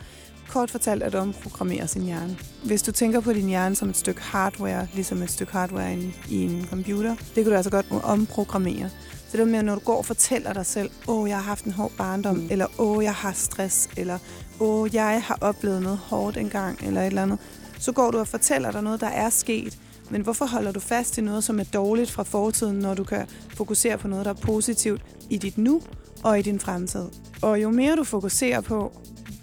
Kort 0.48 0.72
fortalt 0.72 1.04
at 1.04 1.16
omprogrammere 1.16 1.88
sin 1.88 2.02
hjerne. 2.02 2.38
Hvis 2.66 2.82
du 2.82 2.92
tænker 2.92 3.20
på 3.20 3.34
din 3.34 3.48
hjerne 3.48 3.76
som 3.76 3.90
et 3.90 3.98
stykke 3.98 4.22
hardware, 4.22 4.88
ligesom 4.94 5.22
et 5.22 5.32
stykke 5.32 5.52
hardware 5.54 5.94
i 5.94 6.04
en, 6.04 6.14
i 6.30 6.44
en 6.44 6.68
computer, 6.70 7.16
det 7.16 7.44
kan 7.44 7.46
du 7.46 7.54
altså 7.54 7.72
godt 7.72 7.86
omprogrammere. 8.04 8.90
Så 9.30 9.38
det 9.38 9.40
er 9.40 9.46
med, 9.46 9.64
når 9.64 9.76
du 9.76 9.82
går 9.82 9.98
og 9.98 10.06
fortæller 10.06 10.54
dig 10.54 10.66
selv, 10.66 10.90
åh, 11.08 11.30
jeg 11.30 11.38
har 11.38 11.44
haft 11.44 11.66
en 11.66 11.72
hård 11.72 11.92
barndom, 11.98 12.36
mm. 12.36 12.48
eller 12.52 12.66
åh, 12.80 13.04
jeg 13.04 13.14
har 13.14 13.32
stress, 13.32 13.90
eller 13.98 14.18
åh, 14.60 14.96
jeg 14.96 15.24
har 15.24 15.38
oplevet 15.42 15.82
noget 15.82 15.98
hårdt 15.98 16.38
engang, 16.38 16.80
eller 16.84 17.02
et 17.02 17.08
eller 17.08 17.22
andet. 17.22 17.40
Så 17.80 17.92
går 17.92 18.12
du 18.12 18.18
og 18.18 18.28
fortæller 18.28 18.72
dig 18.72 18.84
noget, 18.84 19.02
der 19.02 19.08
er 19.08 19.30
sket. 19.30 19.80
Men 20.10 20.22
hvorfor 20.22 20.46
holder 20.46 20.72
du 20.72 20.80
fast 20.80 21.18
i 21.18 21.22
noget, 21.22 21.44
som 21.44 21.60
er 21.60 21.64
dårligt 21.64 22.12
fra 22.12 22.24
fortiden, 22.24 22.80
når 22.80 22.94
du 22.94 23.04
kan 23.04 23.28
fokusere 23.56 23.98
på 23.98 24.08
noget, 24.08 24.26
der 24.26 24.32
er 24.32 24.36
positivt 24.36 25.02
i 25.30 25.38
dit 25.38 25.58
nu 25.58 25.82
og 26.24 26.40
i 26.40 26.42
din 26.42 26.60
fremtid? 26.60 27.06
Og 27.42 27.62
jo 27.62 27.70
mere 27.70 27.96
du 27.96 28.04
fokuserer 28.04 28.62
på 28.62 28.92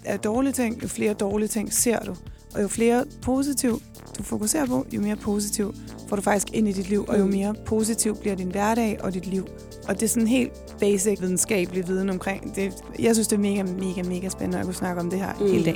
af 0.05 0.19
dårlige 0.19 0.53
ting, 0.53 0.83
jo 0.83 0.87
flere 0.87 1.13
dårlige 1.13 1.47
ting 1.47 1.73
ser 1.73 1.99
du. 1.99 2.15
Og 2.55 2.61
jo 2.61 2.67
flere 2.67 3.05
positiv 3.21 3.81
du 4.17 4.23
fokuserer 4.23 4.65
på, 4.65 4.85
jo 4.93 5.01
mere 5.01 5.15
positiv 5.15 5.73
får 6.09 6.15
du 6.15 6.21
faktisk 6.21 6.53
ind 6.53 6.67
i 6.67 6.71
dit 6.71 6.89
liv, 6.89 7.05
og 7.07 7.19
jo 7.19 7.25
mere 7.25 7.55
positiv 7.65 8.17
bliver 8.17 8.35
din 8.35 8.51
hverdag 8.51 8.97
og 9.03 9.13
dit 9.13 9.25
liv. 9.25 9.47
Og 9.87 9.95
det 9.95 10.03
er 10.03 10.07
sådan 10.07 10.27
helt 10.27 10.51
basic 10.79 11.21
videnskabelig 11.21 11.87
viden 11.87 12.09
omkring 12.09 12.55
det. 12.55 12.73
Jeg 12.99 13.15
synes, 13.15 13.27
det 13.27 13.35
er 13.35 13.39
mega, 13.39 13.63
mega, 13.63 14.03
mega 14.03 14.29
spændende 14.29 14.59
at 14.59 14.65
kunne 14.65 14.73
snakke 14.75 15.01
om 15.01 15.09
det 15.09 15.19
her 15.19 15.33
mm. 15.39 15.51
Hele 15.51 15.65
dag. 15.65 15.75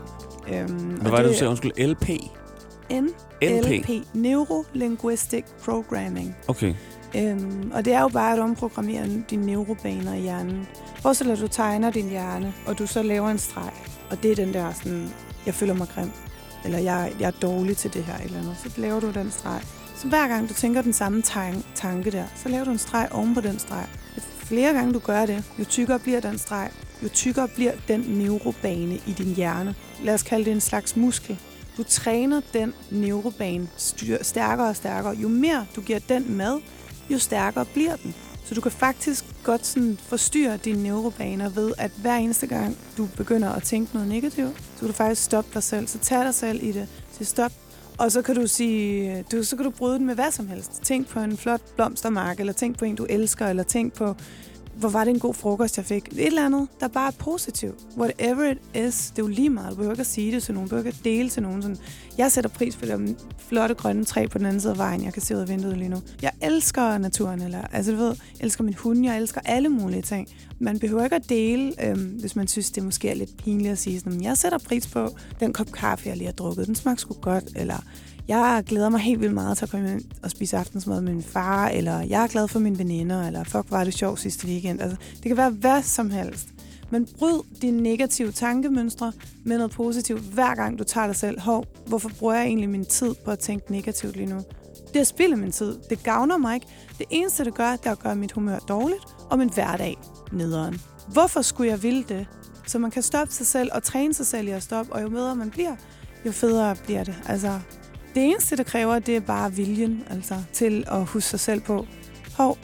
Øhm, 0.53 0.77
Hvad 0.77 1.11
var 1.11 1.17
det, 1.21 1.29
du 1.29 1.33
sagde? 1.33 1.49
Undskyld, 1.49 1.87
LP? 1.87 2.09
NLP, 2.91 3.89
Neuro-Linguistic 4.13 5.43
Programming. 5.65 6.35
Okay. 6.47 6.73
Øhm, 7.15 7.71
og 7.73 7.85
det 7.85 7.93
er 7.93 8.01
jo 8.01 8.07
bare 8.07 8.33
at 8.33 8.39
omprogrammere 8.39 9.07
dine 9.29 9.45
neurobaner 9.45 10.13
i 10.13 10.19
hjernen. 10.21 10.67
Forestil 11.01 11.25
dig, 11.27 11.33
at 11.33 11.39
du 11.39 11.47
tegner 11.47 11.91
din 11.91 12.09
hjerne, 12.09 12.53
og 12.67 12.79
du 12.79 12.87
så 12.87 13.03
laver 13.03 13.29
en 13.29 13.37
streg. 13.37 13.71
Og 14.09 14.23
det 14.23 14.31
er 14.31 14.35
den 14.35 14.53
der 14.53 14.73
sådan, 14.73 15.09
jeg 15.45 15.53
føler 15.53 15.73
mig 15.73 15.87
grim. 15.95 16.11
Eller 16.65 16.79
jeg, 16.79 17.13
jeg 17.19 17.27
er 17.27 17.31
dårlig 17.41 17.77
til 17.77 17.93
det 17.93 18.03
her 18.03 18.17
eller 18.25 18.37
andet. 18.39 18.55
Så 18.57 18.69
laver 18.77 18.99
du 18.99 19.11
den 19.11 19.31
streg. 19.31 19.61
Så 19.95 20.07
hver 20.07 20.27
gang 20.27 20.49
du 20.49 20.53
tænker 20.53 20.81
den 20.81 20.93
samme 20.93 21.21
tan- 21.21 21.63
tanke 21.75 22.11
der, 22.11 22.23
så 22.35 22.49
laver 22.49 22.63
du 22.65 22.71
en 22.71 22.77
streg 22.77 23.07
oven 23.11 23.33
på 23.33 23.41
den 23.41 23.59
streg. 23.59 23.85
Flere 24.51 24.73
gange 24.73 24.93
du 24.93 24.99
gør 24.99 25.25
det, 25.25 25.43
jo 25.59 25.65
tykkere 25.65 25.99
bliver 25.99 26.19
den 26.19 26.37
streg, 26.37 26.71
jo 27.03 27.09
tykkere 27.09 27.47
bliver 27.47 27.71
den 27.87 27.99
neurobane 27.99 28.95
i 29.07 29.13
din 29.17 29.35
hjerne. 29.35 29.75
Lad 30.03 30.13
os 30.13 30.23
kalde 30.23 30.45
det 30.45 30.51
en 30.51 30.61
slags 30.61 30.95
muskel. 30.95 31.39
Du 31.77 31.83
træner 31.83 32.41
den 32.53 32.73
neurobane 32.89 33.69
styr, 33.77 34.17
stærkere 34.21 34.69
og 34.69 34.75
stærkere. 34.75 35.13
Jo 35.13 35.27
mere 35.27 35.65
du 35.75 35.81
giver 35.81 35.99
den 35.99 36.37
mad, 36.37 36.59
jo 37.09 37.19
stærkere 37.19 37.65
bliver 37.65 37.95
den. 37.95 38.15
Så 38.45 38.55
du 38.55 38.61
kan 38.61 38.71
faktisk 38.71 39.25
godt 39.43 39.65
sådan 39.65 39.97
forstyrre 40.07 40.57
dine 40.57 40.83
neurobaner 40.83 41.49
ved, 41.49 41.73
at 41.77 41.91
hver 41.97 42.15
eneste 42.15 42.47
gang, 42.47 42.77
du 42.97 43.07
begynder 43.17 43.49
at 43.49 43.63
tænke 43.63 43.93
noget 43.93 44.09
negativt, 44.09 44.57
så 44.57 44.79
kan 44.79 44.87
du 44.87 44.93
faktisk 44.93 45.23
stoppe 45.23 45.49
dig 45.53 45.63
selv. 45.63 45.87
Så 45.87 45.97
tag 45.97 46.25
dig 46.25 46.35
selv 46.35 46.63
i 46.63 46.71
det. 46.71 46.87
Så 47.11 47.25
stop. 47.25 47.51
Og 47.97 48.11
så 48.11 48.21
kan 48.21 48.35
du 48.35 48.47
sige, 48.47 49.25
du, 49.31 49.43
så 49.43 49.55
kan 49.55 49.65
du 49.65 49.71
bryde 49.71 49.97
den 49.97 50.05
med 50.05 50.15
hvad 50.15 50.31
som 50.31 50.47
helst. 50.47 50.71
Tænk 50.83 51.07
på 51.07 51.19
en 51.19 51.37
flot 51.37 51.61
blomstermark, 51.75 52.39
eller 52.39 52.53
tænk 52.53 52.79
på 52.79 52.85
en, 52.85 52.95
du 52.95 53.05
elsker, 53.09 53.47
eller 53.47 53.63
tænk 53.63 53.93
på, 53.93 54.15
hvor 54.75 54.89
var 54.89 55.03
det 55.03 55.11
en 55.11 55.19
god 55.19 55.33
frokost, 55.33 55.77
jeg 55.77 55.85
fik. 55.85 56.07
Et 56.07 56.25
eller 56.27 56.45
andet, 56.45 56.67
der 56.79 56.87
bare 56.87 57.07
er 57.07 57.15
positivt. 57.19 57.75
Whatever 57.97 58.51
it 58.51 58.87
is, 58.87 59.11
det 59.11 59.19
er 59.19 59.23
jo 59.23 59.27
lige 59.27 59.49
meget. 59.49 59.71
Du 59.71 59.75
behøver 59.75 59.93
ikke 59.93 60.01
at 60.01 60.07
sige 60.07 60.31
det 60.31 60.43
til 60.43 60.53
nogen. 60.53 60.69
Du 60.69 60.75
behøver 60.75 60.87
ikke 60.87 60.97
at 60.97 61.05
dele 61.05 61.29
til 61.29 61.43
nogen. 61.43 61.61
Sådan, 61.61 61.77
jeg 62.17 62.31
sætter 62.31 62.49
pris 62.49 62.75
på 62.75 62.85
det 62.85 63.15
flotte 63.37 63.75
grønne 63.75 64.05
træ 64.05 64.27
på 64.27 64.37
den 64.37 64.45
anden 64.45 64.61
side 64.61 64.71
af 64.71 64.77
vejen. 64.77 65.03
Jeg 65.03 65.13
kan 65.13 65.21
se 65.21 65.35
ud 65.35 65.39
af 65.39 65.49
vinduet 65.49 65.77
lige 65.77 65.89
nu. 65.89 65.97
Jeg 66.21 66.31
elsker 66.41 66.97
naturen. 66.97 67.41
Eller, 67.41 67.61
altså, 67.61 67.91
du 67.91 67.97
ved, 67.97 68.07
jeg 68.07 68.45
elsker 68.45 68.63
min 68.63 68.73
hund. 68.73 69.05
Jeg 69.05 69.17
elsker 69.17 69.41
alle 69.45 69.69
mulige 69.69 70.01
ting. 70.01 70.27
Man 70.59 70.79
behøver 70.79 71.03
ikke 71.03 71.15
at 71.15 71.29
dele, 71.29 71.73
øhm, 71.85 72.17
hvis 72.19 72.35
man 72.35 72.47
synes, 72.47 72.71
det 72.71 72.83
måske 72.83 73.09
er 73.09 73.13
lidt 73.13 73.37
pinligt 73.37 73.71
at 73.71 73.77
sige 73.77 73.99
sådan, 73.99 74.23
jeg 74.23 74.37
sætter 74.37 74.57
pris 74.57 74.87
på 74.87 75.09
den 75.39 75.53
kop 75.53 75.71
kaffe, 75.71 76.09
jeg 76.09 76.17
lige 76.17 76.27
har 76.27 76.33
drukket. 76.33 76.67
Den 76.67 76.75
smager 76.75 76.97
sgu 76.97 77.13
godt. 77.13 77.43
Eller 77.55 77.83
jeg 78.37 78.63
glæder 78.65 78.89
mig 78.89 78.99
helt 78.99 79.21
vildt 79.21 79.33
meget 79.33 79.57
til 79.57 79.65
at 79.65 79.71
komme 79.71 79.87
hjem 79.87 80.01
og 80.23 80.31
spise 80.31 80.57
aftensmad 80.57 81.01
med 81.01 81.13
min 81.13 81.23
far, 81.23 81.67
eller 81.67 81.99
jeg 82.01 82.23
er 82.23 82.27
glad 82.27 82.47
for 82.47 82.59
mine 82.59 82.77
veninder, 82.77 83.27
eller 83.27 83.43
fuck, 83.43 83.65
var 83.69 83.83
det 83.83 83.93
sjovt 83.93 84.19
sidste 84.19 84.47
weekend. 84.47 84.81
Altså, 84.81 84.97
det 85.13 85.23
kan 85.23 85.37
være 85.37 85.49
hvad 85.49 85.83
som 85.83 86.09
helst. 86.09 86.47
Men 86.89 87.07
bryd 87.19 87.39
dine 87.61 87.81
negative 87.81 88.31
tankemønstre 88.31 89.13
med 89.43 89.57
noget 89.57 89.71
positivt, 89.71 90.21
hver 90.21 90.55
gang 90.55 90.79
du 90.79 90.83
tager 90.83 91.07
dig 91.07 91.15
selv. 91.15 91.39
Hov, 91.39 91.65
hvorfor 91.85 92.09
bruger 92.19 92.33
jeg 92.33 92.45
egentlig 92.45 92.69
min 92.69 92.85
tid 92.85 93.15
på 93.25 93.31
at 93.31 93.39
tænke 93.39 93.71
negativt 93.71 94.15
lige 94.15 94.29
nu? 94.29 94.41
Det 94.93 94.99
er 94.99 95.03
spild 95.03 95.31
af 95.31 95.37
min 95.37 95.51
tid. 95.51 95.77
Det 95.89 96.03
gavner 96.03 96.37
mig 96.37 96.55
ikke. 96.55 96.67
Det 96.97 97.05
eneste, 97.09 97.45
det 97.45 97.53
gør, 97.53 97.71
det 97.71 97.85
er 97.85 97.91
at 97.91 97.99
gøre 97.99 98.15
mit 98.15 98.31
humør 98.31 98.59
dårligt, 98.59 99.03
og 99.29 99.37
min 99.37 99.53
hverdag 99.53 99.97
nederen. 100.31 100.81
Hvorfor 101.07 101.41
skulle 101.41 101.71
jeg 101.71 101.83
ville 101.83 102.03
det? 102.03 102.27
Så 102.67 102.79
man 102.79 102.91
kan 102.91 103.03
stoppe 103.03 103.33
sig 103.33 103.47
selv 103.47 103.69
og 103.73 103.83
træne 103.83 104.13
sig 104.13 104.25
selv 104.25 104.47
i 104.47 104.51
at 104.51 104.63
stoppe, 104.63 104.93
og 104.93 105.01
jo 105.01 105.09
bedre 105.09 105.35
man 105.35 105.49
bliver, 105.49 105.75
jo 106.25 106.31
federe 106.31 106.75
bliver 106.75 107.03
det. 107.03 107.15
Altså, 107.27 107.59
det 108.15 108.23
eneste, 108.23 108.55
det 108.55 108.65
kræver, 108.65 108.99
det 108.99 109.15
er 109.15 109.19
bare 109.19 109.53
viljen 109.53 110.03
altså, 110.09 110.35
til 110.53 110.83
at 110.87 111.05
huske 111.05 111.29
sig 111.29 111.39
selv 111.39 111.61
på. 111.61 111.85
Hov, 112.37 112.57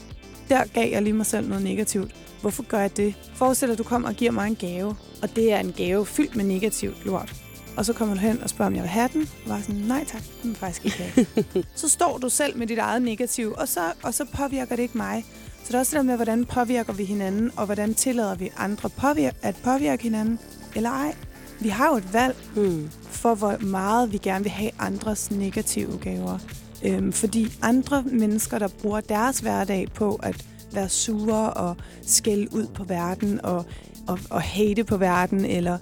der 0.50 0.64
gav 0.74 0.92
jeg 0.92 1.02
lige 1.02 1.14
mig 1.14 1.26
selv 1.26 1.48
noget 1.50 1.64
negativt. 1.64 2.16
Hvorfor 2.42 2.64
gør 2.64 2.80
jeg 2.80 2.98
det? 2.98 3.16
Forestil 3.36 3.68
dig, 3.68 3.74
at 3.74 3.78
du 3.78 3.84
kommer 3.84 4.10
og 4.10 4.16
giver 4.16 4.32
mig 4.32 4.48
en 4.48 4.56
gave, 4.56 4.96
og 5.22 5.36
det 5.36 5.54
er 5.54 5.60
en 5.60 5.74
gave 5.78 6.06
fyldt 6.06 6.36
med 6.36 6.46
negativt 6.46 7.06
lort. 7.06 7.36
Og 7.78 7.86
så 7.86 7.94
kommer 7.94 8.16
du 8.16 8.22
hen 8.22 8.44
og 8.44 8.50
spørger, 8.50 8.68
om 8.68 8.76
jeg 8.76 8.84
vil 8.84 8.90
have 8.90 9.10
den. 9.14 9.30
Og 9.44 9.50
var 9.50 9.62
sådan, 9.62 9.76
nej 9.76 10.06
tak, 10.06 10.22
den 10.44 10.50
vil 10.50 10.58
faktisk 10.58 10.86
ikke 10.86 10.98
have. 10.98 11.26
så 11.76 11.90
står 11.90 12.18
du 12.18 12.30
selv 12.30 12.58
med 12.58 12.68
dit 12.68 12.78
eget 12.78 13.02
negativ, 13.02 13.54
og 13.58 13.68
så, 13.68 13.82
og 14.04 14.14
så 14.14 14.26
påvirker 14.34 14.76
det 14.76 14.84
ikke 14.84 14.98
mig. 14.98 15.26
Så 15.64 15.68
det 15.68 15.76
er 15.76 15.80
også 15.80 15.92
det 15.92 15.98
der 15.98 16.04
med, 16.04 16.16
hvordan 16.16 16.46
påvirker 16.46 16.94
vi 16.94 17.04
hinanden, 17.04 17.52
og 17.58 17.66
hvordan 17.66 17.94
tillader 17.94 18.36
vi 18.36 18.50
andre 18.58 18.90
påvirke, 18.90 19.38
at 19.42 19.56
påvirke 19.64 20.04
hinanden, 20.04 20.40
eller 20.76 20.90
ej. 20.90 21.16
Vi 21.60 21.70
har 21.70 21.90
jo 21.90 21.98
et 21.98 22.14
valg 22.14 22.36
Hmm 22.56 22.90
for, 23.36 23.36
hvor 23.36 23.66
meget 23.66 24.12
vi 24.12 24.18
gerne 24.18 24.44
vil 24.44 24.52
have 24.52 24.72
andres 24.80 25.32
negative 25.32 25.98
gaver. 26.02 26.38
Øhm, 26.86 27.14
fordi 27.14 27.48
andre 27.62 28.04
mennesker, 28.04 28.60
der 28.60 28.68
bruger 28.82 29.02
deres 29.02 29.40
hverdag 29.40 29.88
på 29.94 30.20
at 30.24 30.46
være 30.74 30.90
sure 30.90 31.54
og 31.54 31.76
skælde 32.02 32.54
ud 32.54 32.68
på 32.68 32.84
verden 32.84 33.46
og, 33.46 33.66
og, 34.08 34.20
og 34.30 34.42
hate 34.42 34.84
på 34.84 34.98
verden, 34.98 35.46
eller 35.46 35.78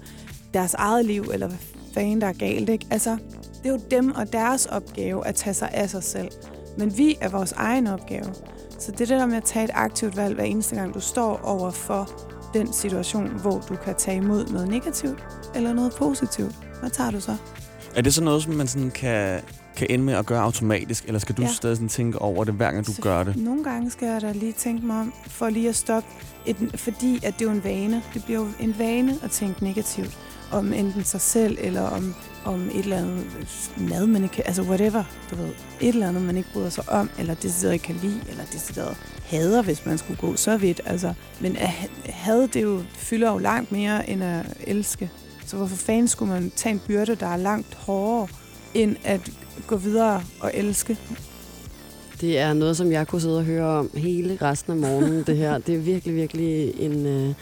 deres 0.54 0.74
eget 0.74 1.04
liv, 1.04 1.22
eller 1.32 1.46
hvad 1.46 1.58
fanden 1.94 2.20
der 2.20 2.26
er 2.26 2.32
galt, 2.32 2.68
ikke? 2.68 2.86
Altså, 2.90 3.16
det 3.62 3.66
er 3.66 3.70
jo 3.70 3.80
dem 3.90 4.14
og 4.14 4.32
deres 4.32 4.66
opgave 4.66 5.26
at 5.26 5.34
tage 5.34 5.54
sig 5.54 5.70
af 5.72 5.90
sig 5.90 6.02
selv. 6.02 6.28
Men 6.78 6.98
vi 6.98 7.16
er 7.20 7.28
vores 7.28 7.52
egen 7.52 7.86
opgave. 7.86 8.34
Så 8.78 8.92
det 8.92 9.08
der 9.08 9.26
med 9.26 9.36
at 9.36 9.44
tage 9.44 9.64
et 9.64 9.70
aktivt 9.74 10.16
valg 10.16 10.34
hver 10.34 10.44
eneste 10.44 10.76
gang, 10.76 10.94
du 10.94 11.00
står 11.00 11.40
over 11.44 11.70
for 11.70 12.10
den 12.54 12.72
situation, 12.72 13.28
hvor 13.28 13.64
du 13.68 13.76
kan 13.76 13.94
tage 13.94 14.16
imod 14.16 14.46
noget 14.46 14.68
negativt 14.68 15.24
eller 15.54 15.72
noget 15.72 15.92
positivt. 15.98 16.54
Hvad 16.80 16.90
tager 16.90 17.10
du 17.10 17.20
så? 17.20 17.36
Er 17.96 18.02
det 18.02 18.14
så 18.14 18.24
noget, 18.24 18.42
som 18.42 18.52
man 18.54 18.66
sådan 18.66 18.90
kan, 18.90 19.40
kan 19.76 19.86
ende 19.90 20.04
med 20.04 20.14
at 20.14 20.26
gøre 20.26 20.42
automatisk, 20.42 21.04
eller 21.06 21.18
skal 21.18 21.34
du 21.34 21.42
Ja. 21.42 21.48
stadig 21.48 21.76
sådan 21.76 21.88
tænke 21.88 22.18
over 22.18 22.44
det, 22.44 22.54
hver 22.54 22.70
gang 22.72 22.86
du 22.86 22.92
Så 22.94 23.02
gør 23.02 23.24
det? 23.24 23.36
Nogle 23.36 23.64
gange 23.64 23.90
skal 23.90 24.08
jeg 24.08 24.20
da 24.22 24.32
lige 24.32 24.52
tænke 24.52 24.86
mig 24.86 25.00
om, 25.00 25.12
for 25.26 25.48
lige 25.48 25.68
at 25.68 25.76
stoppe, 25.76 26.08
et, 26.46 26.56
fordi 26.74 27.20
at 27.24 27.34
det 27.38 27.40
er 27.44 27.50
jo 27.50 27.56
en 27.56 27.64
vane. 27.64 28.02
Det 28.14 28.24
bliver 28.24 28.40
jo 28.40 28.48
en 28.60 28.78
vane 28.78 29.18
at 29.22 29.30
tænke 29.30 29.64
negativt 29.64 30.18
om 30.52 30.72
enten 30.72 31.04
sig 31.04 31.20
selv, 31.20 31.58
eller 31.60 31.82
om, 31.82 32.14
om 32.44 32.68
et 32.68 32.78
eller 32.78 32.96
andet 32.96 33.24
mad, 33.76 34.06
man 34.06 34.22
ikke 34.22 34.46
altså 34.46 34.62
whatever, 34.62 35.04
du 35.30 35.36
ved. 35.36 35.48
Et 35.80 35.88
eller 35.88 36.08
andet, 36.08 36.22
man 36.22 36.36
ikke 36.36 36.48
bryder 36.52 36.70
sig 36.70 36.84
om, 36.88 37.10
eller 37.18 37.34
decideret 37.34 37.72
ikke 37.72 37.84
kan 37.84 37.98
lide, 38.02 38.20
eller 38.30 38.44
decideret 38.52 38.96
hader, 39.26 39.62
hvis 39.62 39.86
man 39.86 39.98
skulle 39.98 40.20
gå 40.20 40.36
så 40.36 40.56
vidt. 40.56 40.80
Altså, 40.84 41.14
men 41.40 41.56
at 41.56 41.68
had, 42.04 42.48
det 42.48 42.62
jo, 42.62 42.82
fylder 42.94 43.32
jo 43.32 43.38
langt 43.38 43.72
mere 43.72 44.10
end 44.10 44.24
at 44.24 44.46
elske. 44.66 45.10
Så 45.46 45.56
hvorfor 45.56 45.76
fanden 45.76 46.08
skulle 46.08 46.32
man 46.32 46.52
tage 46.56 46.72
en 46.72 46.80
byrde, 46.86 47.14
der 47.14 47.26
er 47.26 47.36
langt 47.36 47.74
hårdere, 47.74 48.28
end 48.74 48.96
at 49.04 49.30
gå 49.66 49.76
videre 49.76 50.22
og 50.40 50.50
elske? 50.54 50.98
Det 52.20 52.38
er 52.38 52.52
noget, 52.52 52.76
som 52.76 52.92
jeg 52.92 53.06
kunne 53.08 53.20
sidde 53.20 53.38
og 53.38 53.44
høre 53.44 53.66
om 53.66 53.90
hele 53.94 54.38
resten 54.42 54.72
af 54.72 54.78
morgenen, 54.78 55.24
det 55.26 55.36
her. 55.36 55.58
Det 55.58 55.74
er 55.74 55.78
virkelig, 55.78 56.14
virkelig 56.14 56.80
en, 56.80 57.06
øh, 57.06 57.34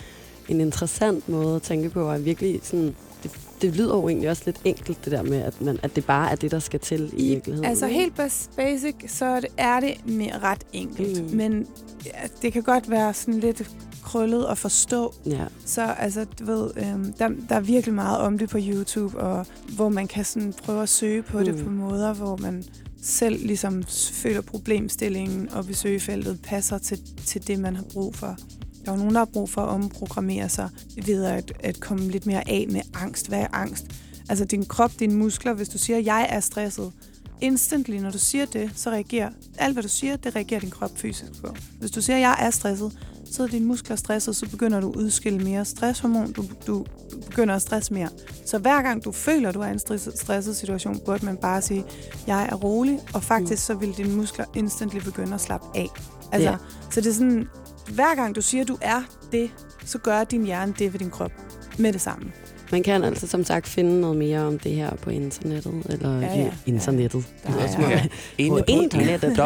en 0.48 0.60
interessant 0.60 1.28
måde 1.28 1.56
at 1.56 1.62
tænke 1.62 1.90
på, 1.90 2.10
og 2.10 2.24
virkelig 2.24 2.60
sådan, 2.62 2.94
det, 3.22 3.30
det 3.62 3.76
lyder 3.76 3.94
jo 3.96 4.08
egentlig 4.08 4.30
også 4.30 4.42
lidt 4.46 4.60
enkelt, 4.64 5.04
det 5.04 5.12
der 5.12 5.22
med, 5.22 5.42
at, 5.42 5.60
man, 5.60 5.78
at 5.82 5.96
det 5.96 6.04
bare 6.06 6.30
er 6.30 6.34
det, 6.36 6.50
der 6.50 6.58
skal 6.58 6.80
til 6.80 7.10
i, 7.16 7.28
virkeligheden. 7.28 7.70
Altså 7.70 7.86
helt 7.86 8.20
bas- 8.20 8.50
basic, 8.56 8.94
så 9.08 9.40
er 9.56 9.80
det- 9.80 10.06
mere 10.06 10.38
ret 10.38 10.64
enkelt. 10.72 11.30
Mm. 11.30 11.36
Men 11.36 11.66
ja, 12.06 12.10
det 12.42 12.52
kan 12.52 12.62
godt 12.62 12.90
være 12.90 13.14
sådan 13.14 13.40
lidt 13.40 13.70
krøllet 14.04 14.46
at 14.50 14.58
forstå. 14.58 15.14
Ja. 15.26 15.44
Så 15.64 15.82
altså, 15.82 16.24
du 16.24 16.44
ved, 16.44 16.70
øhm, 16.76 17.12
der, 17.12 17.28
der 17.48 17.54
er 17.54 17.60
virkelig 17.60 17.94
meget 17.94 18.18
om 18.18 18.38
det 18.38 18.48
på 18.48 18.58
YouTube, 18.60 19.18
og 19.18 19.46
hvor 19.68 19.88
man 19.88 20.08
kan 20.08 20.24
sådan 20.24 20.52
prøve 20.52 20.82
at 20.82 20.88
søge 20.88 21.22
på 21.22 21.38
mm. 21.38 21.44
det 21.44 21.64
på 21.64 21.70
måder, 21.70 22.12
hvor 22.12 22.36
man 22.36 22.64
selv 23.02 23.46
ligesom 23.46 23.82
føler 24.12 24.40
problemstillingen 24.40 25.48
og 25.52 25.70
i 25.70 25.72
søgefeltet 25.72 26.40
passer 26.42 26.78
til, 26.78 27.00
til 27.26 27.46
det, 27.46 27.58
man 27.58 27.76
har 27.76 27.84
brug 27.92 28.14
for. 28.14 28.36
Der 28.84 28.90
er 28.90 28.94
jo 28.94 28.98
nogen, 28.98 29.14
der 29.14 29.20
har 29.20 29.30
brug 29.32 29.50
for 29.50 29.60
at 29.60 29.68
omprogrammere 29.68 30.48
sig 30.48 30.68
ved 31.06 31.24
at, 31.24 31.52
at 31.60 31.80
komme 31.80 32.10
lidt 32.10 32.26
mere 32.26 32.48
af 32.48 32.66
med 32.70 32.80
angst. 32.94 33.28
Hvad 33.28 33.40
er 33.40 33.46
angst? 33.52 33.86
Altså 34.28 34.44
din 34.44 34.64
krop, 34.64 34.92
dine 34.98 35.14
muskler, 35.14 35.52
hvis 35.52 35.68
du 35.68 35.78
siger, 35.78 35.98
jeg 35.98 36.26
er 36.30 36.40
stresset, 36.40 36.92
instantly, 37.40 37.96
når 37.96 38.10
du 38.10 38.18
siger 38.18 38.46
det, 38.46 38.70
så 38.74 38.90
reagerer 38.90 39.30
alt, 39.58 39.72
hvad 39.72 39.82
du 39.82 39.88
siger, 39.88 40.16
det 40.16 40.36
reagerer 40.36 40.60
din 40.60 40.70
krop 40.70 40.98
fysisk 40.98 41.42
på. 41.42 41.56
Hvis 41.80 41.90
du 41.90 42.00
siger, 42.00 42.18
jeg 42.18 42.36
er 42.40 42.50
stresset, 42.50 42.98
så 43.32 43.42
er 43.42 43.46
dine 43.46 43.66
muskler 43.66 43.96
stresset, 43.96 44.36
så 44.36 44.48
begynder 44.50 44.80
du 44.80 44.90
at 44.90 44.96
udskille 44.96 45.38
mere 45.38 45.64
stresshormon, 45.64 46.32
du, 46.32 46.44
du 46.66 46.84
begynder 47.30 47.54
at 47.54 47.62
stresse 47.62 47.94
mere. 47.94 48.08
Så 48.46 48.58
hver 48.58 48.82
gang 48.82 49.04
du 49.04 49.12
føler, 49.12 49.48
at 49.48 49.54
du 49.54 49.60
er 49.60 49.66
i 49.66 49.70
en 49.72 49.78
stresset, 50.16 50.56
situation, 50.56 51.00
burde 51.06 51.24
man 51.26 51.36
bare 51.36 51.62
sige, 51.62 51.84
jeg 52.26 52.48
er 52.52 52.54
rolig, 52.56 52.98
og 53.14 53.22
faktisk 53.22 53.66
så 53.66 53.74
vil 53.74 53.96
dine 53.96 54.14
muskler 54.16 54.44
instantly 54.56 54.98
begynde 55.00 55.34
at 55.34 55.40
slappe 55.40 55.66
af. 55.78 55.88
Altså, 56.32 56.50
Ja. 56.50 56.56
Så 56.90 57.00
det 57.00 57.06
er 57.10 57.14
sådan, 57.14 57.48
hver 57.94 58.14
gang 58.14 58.34
du 58.36 58.40
siger, 58.42 58.62
at 58.62 58.68
du 58.68 58.78
er 58.80 59.02
det, 59.32 59.50
så 59.84 59.98
gør 59.98 60.24
din 60.24 60.44
hjerne 60.46 60.74
det 60.78 60.92
ved 60.92 61.00
din 61.00 61.10
krop 61.10 61.32
med 61.78 61.92
det 61.92 62.00
samme. 62.00 62.32
Man 62.72 62.82
kan 62.82 63.04
altså 63.04 63.26
som 63.26 63.44
sagt 63.44 63.66
finde 63.68 64.00
noget 64.00 64.16
mere 64.16 64.40
om 64.40 64.58
det 64.58 64.72
her 64.72 64.94
på 64.96 65.10
internettet. 65.10 65.72
Eller 65.88 66.20
Ja, 66.20 66.38
ja. 66.40 66.50
internettet. 66.66 67.24
Er- 67.44 67.72
som 67.72 67.84
om- 67.84 67.90
Ja. 67.90 68.06
Inde 68.38 68.56
på 68.58 68.64
internettet. 68.68 69.38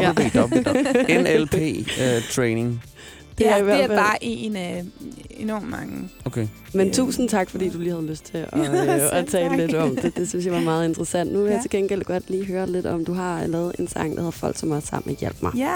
NLP 1.08 1.54
uh, 2.00 2.22
training. 2.32 2.82
Det 3.38 3.48
er, 3.48 3.56
i 3.56 3.62
hvert 3.62 3.78
det 3.90 3.96
er 3.96 3.96
bare 4.02 4.16
en 4.24 4.56
af 4.56 4.84
enormt 5.30 5.70
mange. 5.70 6.08
Okay. 6.24 6.46
Men 6.74 6.86
Øh. 6.86 6.92
tusind 6.94 7.28
tak, 7.28 7.50
fordi 7.50 7.68
du 7.68 7.78
lige 7.78 7.90
havde 7.92 8.06
lyst 8.06 8.24
til 8.24 8.38
at, 8.38 8.48
Ja, 8.58 8.96
øh, 8.96 9.18
at 9.18 9.26
tale 9.26 9.48
tak. 9.48 9.58
lidt 9.58 9.74
om 9.74 9.96
det. 9.96 10.16
Det 10.16 10.28
synes 10.28 10.44
jeg 10.46 10.52
var 10.54 10.60
meget 10.60 10.88
interessant. 10.88 11.32
Nu 11.32 11.38
vil 11.38 11.46
jeg 11.46 11.56
Ja. 11.56 11.62
til 11.62 11.70
gengæld 11.70 12.02
godt 12.04 12.30
lige 12.30 12.44
høre 12.46 12.70
lidt 12.70 12.86
om, 12.86 13.04
du 13.04 13.12
har 13.12 13.46
lavet 13.46 13.74
en 13.78 13.88
sang, 13.88 14.10
der 14.14 14.16
hedder 14.20 14.30
Folk, 14.30 14.56
som 14.58 14.70
er 14.72 14.80
sammen 14.80 15.10
med 15.10 15.16
Hjælp 15.16 15.42
mig. 15.42 15.52
Ja, 15.56 15.74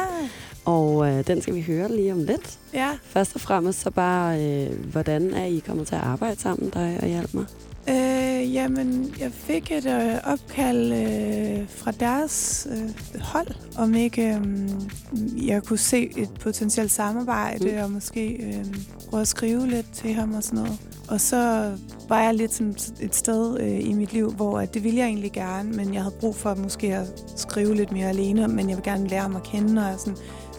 Og 0.65 1.09
øh, 1.11 1.27
den 1.27 1.43
skal 1.43 1.55
vi 1.55 1.61
høre 1.63 1.97
lige 1.97 2.13
om 2.13 2.19
lidt. 2.25 2.59
ja. 2.75 2.89
Først 3.05 3.35
og 3.35 3.41
fremmest 3.41 3.81
så 3.81 3.91
bare, 3.91 4.41
øh, 4.45 4.71
hvordan 4.93 5.35
er 5.35 5.45
I 5.45 5.63
kommet 5.67 5.87
til 5.87 5.95
at 5.95 6.01
arbejde 6.03 6.41
sammen, 6.41 6.71
dig 6.75 6.99
og 7.03 7.09
Hjælp 7.09 7.35
mig? 7.35 7.45
Øh, 7.89 8.55
jamen, 8.55 9.15
jeg 9.21 9.33
fik 9.33 9.71
et 9.73 9.87
øh, 9.87 10.15
opkald 10.25 10.93
øh, 10.93 11.69
fra 11.69 11.91
deres 11.91 12.67
øh, 12.71 13.21
hold, 13.21 13.49
om 13.79 13.95
ikke 13.95 14.29
øh, 14.35 15.47
jeg 15.49 15.63
kunne 15.63 15.79
se 15.79 16.19
et 16.19 16.31
potentielt 16.41 16.91
samarbejde, 16.91 17.73
Mm. 17.77 17.83
og 17.85 17.91
måske 17.91 18.33
øh, 18.33 18.65
prøve 19.11 19.21
at 19.21 19.29
skrive 19.29 19.67
lidt 19.69 19.93
til 19.93 20.15
ham 20.15 20.35
og 20.35 20.43
sådan 20.43 20.59
noget. 20.59 20.79
Og 21.09 21.21
så 21.21 21.71
var 22.09 22.23
jeg 22.23 22.35
lidt 22.35 22.53
sådan 22.55 22.77
et 23.01 23.15
sted 23.15 23.61
øh, 23.61 23.89
i 23.89 23.93
mit 23.93 24.13
liv, 24.13 24.33
hvor 24.33 24.61
at 24.61 24.75
det 24.75 24.85
ville 24.85 24.99
jeg 24.99 25.07
egentlig 25.07 25.33
gerne, 25.33 25.73
men 25.73 25.95
jeg 25.95 26.03
havde 26.03 26.15
brug 26.21 26.37
for 26.37 26.55
måske 26.55 26.95
at 26.95 27.23
skrive 27.37 27.75
lidt 27.75 27.93
mere 27.93 28.09
alene, 28.09 28.49
men 28.49 28.69
jeg 28.69 28.77
vil 28.77 28.85
gerne 28.85 29.09
lære 29.09 29.21
ham 29.23 29.37
at 29.37 29.43
kende, 29.43 29.83
og 29.83 29.89
jeg 29.89 29.99
sådan, 29.99 30.17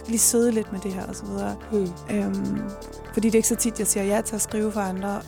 lige 0.08 0.20
sidde 0.20 0.52
lidt 0.52 0.72
med 0.72 0.80
det 0.80 0.94
her 0.94 1.04
og 1.06 1.16
så 1.16 1.26
videre. 1.26 1.56
Mm. 1.72 2.16
Øhm, 2.16 2.62
fordi 3.14 3.28
det 3.28 3.36
er 3.36 3.40
ikke 3.40 3.48
så 3.48 3.56
tit, 3.56 3.80
jeg 3.80 3.88
siger 3.88 4.04
ja 4.04 4.22
til 4.22 4.36
at 4.36 4.42
skrive 4.42 4.72
for 4.72 4.80
andre, 4.82 5.22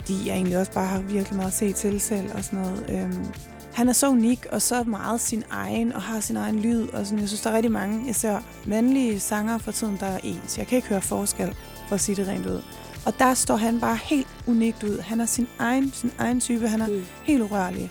fordi 0.00 0.28
jeg 0.28 0.34
egentlig 0.34 0.58
også 0.58 0.72
bare 0.72 0.86
har 0.86 1.00
virkelig 1.00 1.36
meget 1.36 1.48
at 1.48 1.54
se 1.54 1.72
til 1.72 2.00
selv 2.00 2.34
og 2.34 2.44
sådan 2.44 2.58
noget. 2.58 2.84
Øhm, 2.88 3.26
han 3.72 3.88
er 3.88 3.92
så 3.92 4.08
unik 4.08 4.46
og 4.52 4.62
så 4.62 4.84
meget 4.84 5.20
sin 5.20 5.44
egen 5.50 5.92
og 5.92 6.02
har 6.02 6.20
sin 6.20 6.36
egen 6.36 6.58
lyd. 6.60 6.88
Og 6.88 7.06
sådan, 7.06 7.18
jeg 7.18 7.28
synes, 7.28 7.40
der 7.40 7.50
er 7.50 7.54
rigtig 7.54 7.72
mange, 7.72 8.14
ser 8.14 8.38
mandlige 8.66 9.20
sanger 9.20 9.58
for 9.58 9.72
tiden, 9.72 9.96
der 10.00 10.06
er 10.06 10.18
ens. 10.22 10.58
Jeg 10.58 10.66
kan 10.66 10.76
ikke 10.76 10.88
høre 10.88 11.00
forskel, 11.00 11.54
for 11.88 11.94
at 11.94 12.00
sige 12.00 12.16
det 12.16 12.28
rent 12.28 12.46
ud. 12.46 12.62
Og 13.06 13.18
der 13.18 13.34
står 13.34 13.56
han 13.56 13.80
bare 13.80 13.96
helt 14.02 14.26
unikt 14.46 14.82
ud. 14.82 14.98
Han 15.00 15.20
er 15.20 15.26
sin 15.26 15.48
egen, 15.58 15.92
sin 15.92 16.12
egen 16.18 16.40
type. 16.40 16.68
Han 16.68 16.80
er 16.80 16.86
Mm. 16.88 17.02
helt 17.24 17.42
urørlig. 17.42 17.90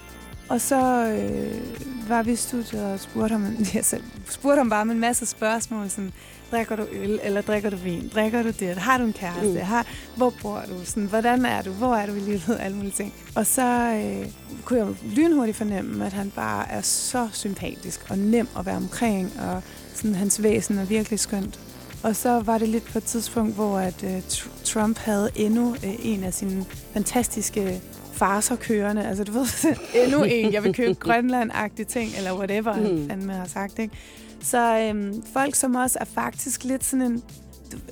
Og 0.50 0.62
så 0.62 1.06
øh, 1.08 2.10
var 2.10 2.24
vi 2.24 2.32
i 2.32 2.36
studiet 2.36 2.84
og 2.86 3.00
spurgte 3.00 3.32
ham, 3.32 3.46
jeg 3.74 3.86
selv, 3.86 4.04
spurgte 4.30 4.58
ham 4.58 4.70
bare 4.70 4.86
med 4.86 4.94
en 4.96 5.02
masse 5.02 5.26
spørgsmål, 5.26 5.90
sådan, 5.90 6.12
drikker 6.52 6.76
du 6.76 6.86
øl, 6.92 7.20
eller 7.24 7.42
drikker 7.42 7.70
du 7.70 7.76
vin, 7.76 8.12
drikker 8.16 8.44
du 8.44 8.50
det, 8.60 8.78
har 8.78 8.98
du 8.98 9.04
en 9.04 9.14
kæreste, 9.14 9.50
Mm. 9.50 9.58
har, 9.58 9.86
hvor 10.16 10.34
bor 10.42 10.64
du, 10.70 10.86
sådan, 10.86 11.04
hvordan 11.06 11.46
er 11.46 11.62
du, 11.62 11.70
hvor 11.72 11.96
er 11.96 12.06
du 12.06 12.14
i 12.14 12.20
livet, 12.20 12.58
alle 12.60 12.78
mulige 12.78 12.94
ting. 12.94 13.14
Og 13.36 13.46
så 13.46 13.64
øh, 14.06 14.28
kunne 14.66 14.80
jeg 14.80 14.88
lynhurtigt 15.16 15.58
fornemme, 15.58 16.06
at 16.06 16.14
han 16.14 16.32
bare 16.36 16.72
er 16.72 16.82
så 16.82 17.28
sympatisk 17.34 18.02
og 18.10 18.18
nem 18.18 18.48
at 18.60 18.66
være 18.66 18.76
omkring, 18.78 19.32
og 19.42 19.62
sådan, 19.96 20.16
hans 20.16 20.44
væsen 20.44 20.78
er 20.78 20.86
virkelig 20.86 21.20
skønt. 21.20 21.60
Og 22.04 22.16
så 22.16 22.40
var 22.40 22.58
det 22.58 22.70
lidt 22.70 22.86
på 22.92 22.98
et 22.98 23.04
tidspunkt, 23.04 23.56
hvor 23.56 23.78
at, 23.78 24.04
øh, 24.04 24.18
Tr- 24.30 24.64
Trump 24.64 24.98
havde 24.98 25.30
endnu 25.36 25.76
øh, 25.86 25.94
en 26.06 26.24
af 26.24 26.34
sine 26.34 26.66
fantastiske 26.94 27.82
farser 28.14 28.56
kørende. 28.56 29.08
Altså 29.08 29.24
du 29.24 29.32
ved, 29.32 29.46
endnu 30.04 30.24
en, 30.24 30.54
jeg 30.54 30.64
vil 30.64 30.74
købe 30.74 30.94
Grønland-agtige 31.06 31.86
ting, 31.86 32.12
eller 32.18 32.38
whatever, 32.38 32.74
mm. 32.76 32.84
han 32.84 33.06
fandme 33.10 33.34
har 33.34 33.48
sagt, 33.48 33.80
ikke? 33.80 33.96
Så 34.42 34.80
øhm, 34.80 35.24
folk 35.34 35.56
som 35.56 35.76
os 35.76 35.96
er 35.96 36.06
faktisk 36.06 36.64
lidt 36.64 36.84
sådan 36.84 37.06
en... 37.06 37.24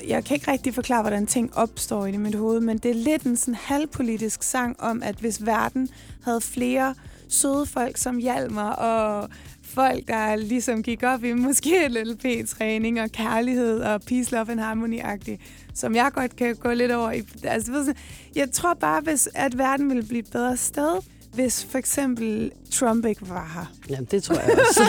Jeg 0.08 0.26
kan 0.26 0.36
ikke 0.36 0.52
rigtig 0.52 0.74
forklare, 0.74 1.02
hvordan 1.02 1.26
ting 1.26 1.58
opstår 1.58 2.06
i 2.06 2.18
mit 2.18 2.36
hoved, 2.36 2.60
men 2.60 2.78
det 2.78 2.92
er 2.92 2.96
lidt 2.96 3.24
en 3.24 3.38
sådan 3.38 3.56
halvpolitisk 3.56 4.44
sang 4.44 4.80
om, 4.80 5.04
at 5.04 5.16
hvis 5.16 5.46
verden 5.46 5.90
havde 6.24 6.42
flere 6.42 6.96
søde 7.30 7.66
folk 7.66 7.98
som 7.98 8.18
Hjalmar, 8.18 8.72
og 8.72 9.30
folk, 9.64 10.08
der 10.08 10.36
ligesom 10.36 10.84
gik 10.84 11.04
op 11.04 11.24
i 11.24 11.34
måske 11.34 11.88
LLP-træning 11.88 13.02
og 13.02 13.12
kærlighed 13.12 13.80
og 13.80 14.02
peace, 14.02 14.36
love 14.36 14.52
and 14.52 14.60
harmony-agtigt, 14.60 15.42
som 15.74 15.96
jeg 15.96 16.12
godt 16.14 16.36
kan 16.36 16.56
gå 16.56 16.74
lidt 16.74 16.92
over 16.92 17.12
i. 17.12 17.22
Altså, 17.44 17.94
jeg 18.36 18.52
tror 18.52 18.74
bare, 18.74 19.02
hvis, 19.02 19.30
at 19.36 19.58
verden 19.58 19.90
ville 19.90 20.04
blive 20.04 20.20
et 20.20 20.32
bedre 20.32 20.58
sted, 20.58 21.00
hvis 21.34 21.66
for 21.66 21.78
eksempel 21.78 22.52
Trump 22.72 23.06
ikke 23.06 23.30
var 23.30 23.52
her. 23.54 23.66
Jamen, 23.90 24.08
det 24.12 24.24
tror 24.24 24.36
jeg 24.36 24.60
også. 24.60 24.82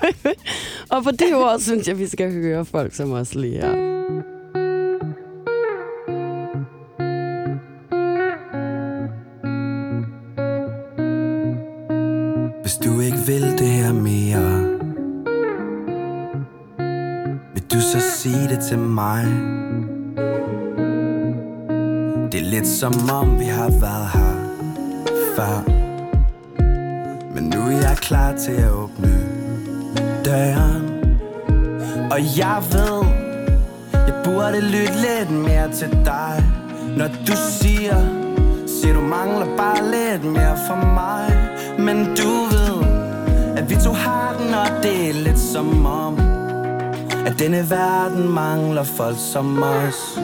og 0.96 1.04
på 1.04 1.10
det 1.10 1.34
ord 1.34 1.60
synes 1.60 1.88
jeg, 1.88 1.98
vi 1.98 2.06
skal 2.06 2.32
høre 2.32 2.64
folk 2.64 2.94
som 2.94 3.12
os 3.12 3.34
lige 3.34 3.60
her. 3.60 3.94
Hvis 12.62 12.74
du 12.74 13.00
ikke 13.00 13.18
vil 13.26 13.58
det 13.58 13.68
her 13.68 13.92
mere 13.92 14.60
Vil 17.54 17.62
du 17.72 17.80
så 17.80 18.00
sige 18.00 18.48
det 18.48 18.64
til 18.68 18.78
mig 18.78 19.24
Det 22.32 22.40
er 22.40 22.50
lidt 22.50 22.66
som 22.66 22.92
om 23.10 23.38
vi 23.38 23.44
har 23.44 23.70
været 23.70 24.08
her 24.14 24.33
før. 25.36 25.64
Men 27.34 27.44
nu 27.54 27.60
er 27.60 27.80
jeg 27.88 27.96
klar 27.96 28.32
til 28.36 28.52
at 28.52 28.70
åbne 28.70 29.14
døren. 30.24 30.84
Og 32.10 32.38
jeg 32.38 32.62
ved 32.72 33.04
Jeg 33.92 34.14
burde 34.24 34.60
lytte 34.60 34.94
lidt 34.94 35.30
mere 35.30 35.72
til 35.72 35.90
dig. 36.04 36.44
Når 36.96 37.06
du 37.06 37.32
siger 37.60 37.96
Siger 38.66 38.94
du 38.94 39.00
mangler 39.00 39.56
bare 39.56 39.90
lidt 39.90 40.24
mere 40.24 40.58
for 40.66 40.76
mig. 40.94 41.48
Men 41.78 42.16
du 42.16 42.28
ved 42.54 42.84
At 43.56 43.70
vi 43.70 43.76
to 43.84 43.92
har 43.92 44.36
den 44.38 44.54
Og 44.54 44.82
det 44.82 45.08
er 45.08 45.12
lidt 45.12 45.38
som 45.38 45.86
om 45.86 46.18
At 47.26 47.38
denne 47.38 47.70
verden 47.70 48.28
mangler 48.28 48.82
folk 48.82 49.16
som 49.18 49.62
os. 49.62 50.18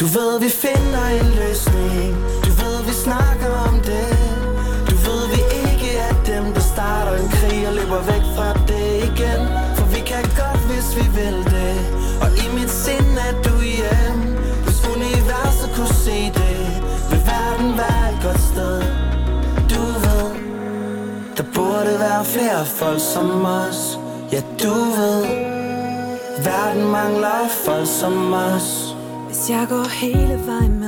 Du 0.00 0.04
ved 0.04 0.40
vi 0.40 0.48
finder 0.48 1.06
en 1.20 1.26
løsning 1.26 2.37
vi 2.88 2.94
snakker 2.94 3.50
om 3.68 3.74
det. 3.90 4.16
Du 4.88 4.94
ved 5.06 5.22
vi 5.34 5.40
ikke 5.64 5.90
er 6.08 6.14
dem 6.30 6.44
Der 6.54 6.60
starter 6.60 7.14
en 7.22 7.28
krig 7.28 7.68
og 7.68 7.74
løber 7.74 8.02
væk 8.10 8.24
fra 8.36 8.48
det 8.70 8.90
igen. 9.10 9.42
For 9.76 9.86
vi 9.94 10.00
kan 10.10 10.24
godt 10.40 10.62
hvis 10.68 10.88
vi 10.98 11.06
vil 11.18 11.38
det. 11.54 11.76
Og 12.22 12.30
i 12.44 12.46
mit 12.56 12.70
sind 12.70 13.12
er 13.28 13.34
du 13.46 13.54
hjem. 13.78 14.20
Hvis 14.64 14.80
universet 14.94 15.70
kunne 15.76 15.94
se 16.06 16.18
det 16.40 16.58
Vil 17.10 17.22
verden 17.32 17.70
være 17.82 18.04
et 18.12 18.18
godt 18.26 18.42
sted. 18.50 18.78
Du 19.72 19.82
ved 20.04 20.26
Der 21.36 21.46
burde 21.54 21.92
være 22.06 22.24
flere 22.24 22.64
folk 22.66 23.00
som 23.00 23.44
os. 23.44 23.98
Ja 24.32 24.40
du 24.62 24.74
ved 24.98 25.20
Verden 26.44 26.84
mangler 26.96 27.48
folk 27.64 27.88
som 28.00 28.32
os. 28.32 28.96
Hvis 29.26 29.50
jeg 29.50 29.66
går 29.68 29.88
hele 29.88 30.40
vejen 30.46 30.80
med 30.80 30.87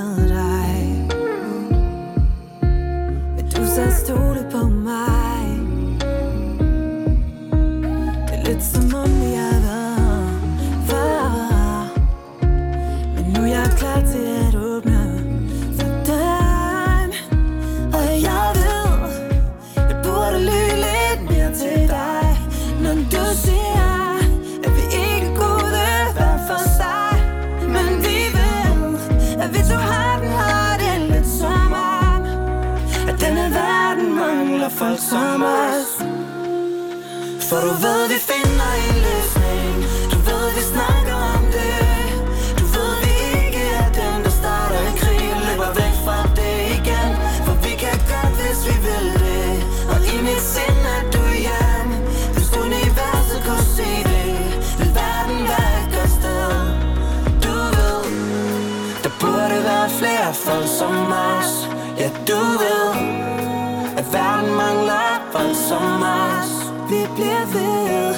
verden 64.31 64.57
mangler 64.57 65.31
folk 65.33 65.57
som 65.69 66.03
os. 66.03 66.53
Vi 66.90 67.01
bliver 67.16 67.45
ved 67.55 68.14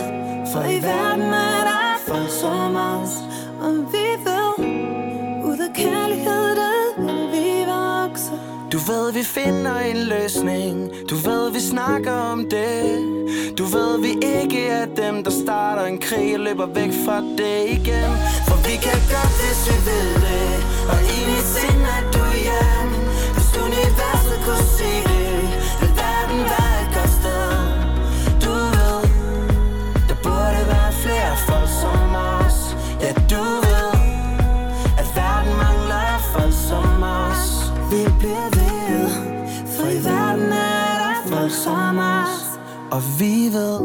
For 0.53 0.64
i 0.64 0.83
verden 0.83 1.33
er 1.33 1.62
der 1.70 1.98
folk 2.07 2.31
som 2.40 2.77
os. 2.77 3.14
Og 3.61 3.72
vi 3.92 4.07
ved 4.27 4.66
Ud 5.44 5.59
af 5.59 5.75
kærlighed, 5.75 6.48
det 6.57 6.72
vil 6.98 7.22
vi 7.33 7.64
vokse. 7.66 8.31
Du 8.72 8.79
ved, 8.79 9.12
vi 9.12 9.22
finder 9.22 9.79
en 9.79 9.96
løsning. 9.96 10.90
Du 11.11 11.14
ved, 11.14 11.51
vi 11.53 11.61
snakker 11.61 12.12
om 12.12 12.38
det. 12.51 12.98
Du 13.59 13.64
ved, 13.64 14.01
vi 14.01 14.12
ikke 14.38 14.68
er 14.68 14.87
dem, 14.87 15.25
der 15.25 15.31
starter 15.31 15.85
en 15.85 15.98
krig 15.98 16.35
Og 16.35 16.40
løber 16.40 16.66
væk 16.66 16.92
fra 17.05 17.20
det 17.38 17.59
igen. 17.68 18.12
For 18.48 18.59
vi 18.68 18.77
kan 18.87 18.98
godt, 19.14 19.35
hvis 19.40 19.61
vi 19.68 19.77
vil 19.88 20.09
det. 20.27 20.53
Og 20.92 20.98
i 21.16 21.18
mit 21.29 21.46
sind 21.55 21.83
er 21.96 22.12
du 33.32 33.44
ved 33.66 33.92
At 35.00 35.08
verden 35.16 35.54
mangler 35.62 36.18
folk 36.32 36.54
som 36.68 37.02
os 37.02 37.44
Vi 37.90 38.02
bliver 38.20 38.48
ved 38.58 39.10
For 39.74 39.88
i 39.96 40.00
verden 40.10 40.52
er 40.52 40.92
der 41.02 41.14
folk 41.32 41.52
som 41.64 41.98
os 41.98 42.34
Og 42.90 43.02
vi 43.18 43.34
ved 43.56 43.80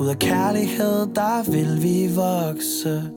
Ud 0.00 0.08
af 0.08 0.18
kærlighed, 0.18 1.06
der 1.14 1.50
vil 1.50 1.82
vi 1.82 2.14
vokse 2.14 3.10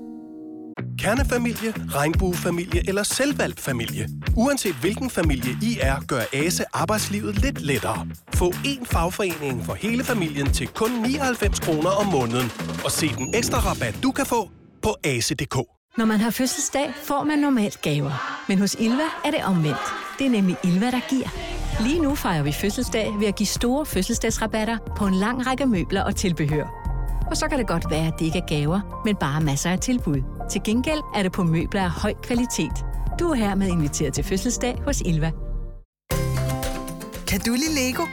Kernefamilie, 0.99 1.73
regnbuefamilie 1.89 2.89
eller 2.89 3.03
selvvalgt 3.03 3.59
familie. 3.59 4.09
Uanset 4.35 4.75
hvilken 4.75 5.09
familie 5.09 5.57
I 5.61 5.77
er, 5.81 5.95
gør 6.07 6.21
ASE 6.33 6.63
arbejdslivet 6.73 7.41
lidt 7.41 7.61
lettere. 7.61 8.07
Få 8.33 8.49
én 8.49 8.85
fagforening 8.85 9.65
for 9.65 9.73
hele 9.73 10.03
familien 10.03 10.53
til 10.53 10.67
kun 10.67 10.91
99 10.91 11.59
kroner 11.59 11.89
om 11.89 12.05
måneden. 12.05 12.51
Og 12.85 12.91
se 12.91 13.07
den 13.07 13.35
ekstra 13.35 13.59
rabat, 13.59 13.99
du 14.03 14.11
kan 14.11 14.25
få 14.25 14.49
på 14.85 14.95
ase.dk. 15.03 15.55
Når 15.97 16.05
man 16.05 16.19
har 16.19 16.31
fødselsdag, 16.31 16.93
får 17.03 17.23
man 17.23 17.39
normalt 17.39 17.81
gaver. 17.81 18.43
Men 18.47 18.59
hos 18.59 18.75
Ilva 18.79 19.07
er 19.25 19.31
det 19.31 19.43
omvendt. 19.45 19.85
Det 20.19 20.25
er 20.25 20.29
nemlig 20.29 20.57
Ilva, 20.63 20.91
der 20.91 21.09
giver. 21.09 21.27
Lige 21.83 22.01
nu 22.01 22.15
fejrer 22.15 22.43
vi 22.43 22.51
fødselsdag 22.51 23.13
ved 23.19 23.27
at 23.27 23.35
give 23.35 23.47
store 23.47 23.85
fødselsdagsrabatter 23.85 24.77
på 24.97 25.05
en 25.05 25.13
lang 25.13 25.47
række 25.47 25.65
møbler 25.65 26.03
og 26.03 26.15
tilbehør. 26.15 26.67
Og 27.29 27.37
så 27.37 27.47
kan 27.47 27.59
det 27.59 27.67
godt 27.67 27.85
være, 27.89 28.07
at 28.07 28.13
det 28.19 28.25
ikke 28.25 28.37
er 28.37 28.47
gaver, 28.47 29.01
men 29.05 29.15
bare 29.15 29.41
masser 29.41 29.69
af 29.69 29.79
tilbud. 29.79 30.21
Til 30.51 30.61
gengæld 30.63 31.01
er 31.15 31.23
det 31.23 31.31
på 31.31 31.43
møbler 31.43 31.81
af 31.81 31.91
høj 31.91 32.13
kvalitet. 32.23 32.85
Du 33.19 33.29
er 33.29 33.35
hermed 33.35 33.67
inviteret 33.67 34.13
til 34.13 34.23
fødselsdag 34.23 34.81
hos 34.85 35.01
Ilva. 35.01 35.31
Kan 37.27 37.39
du 37.45 37.51
lide 37.51 37.75
Lego? 37.75 38.03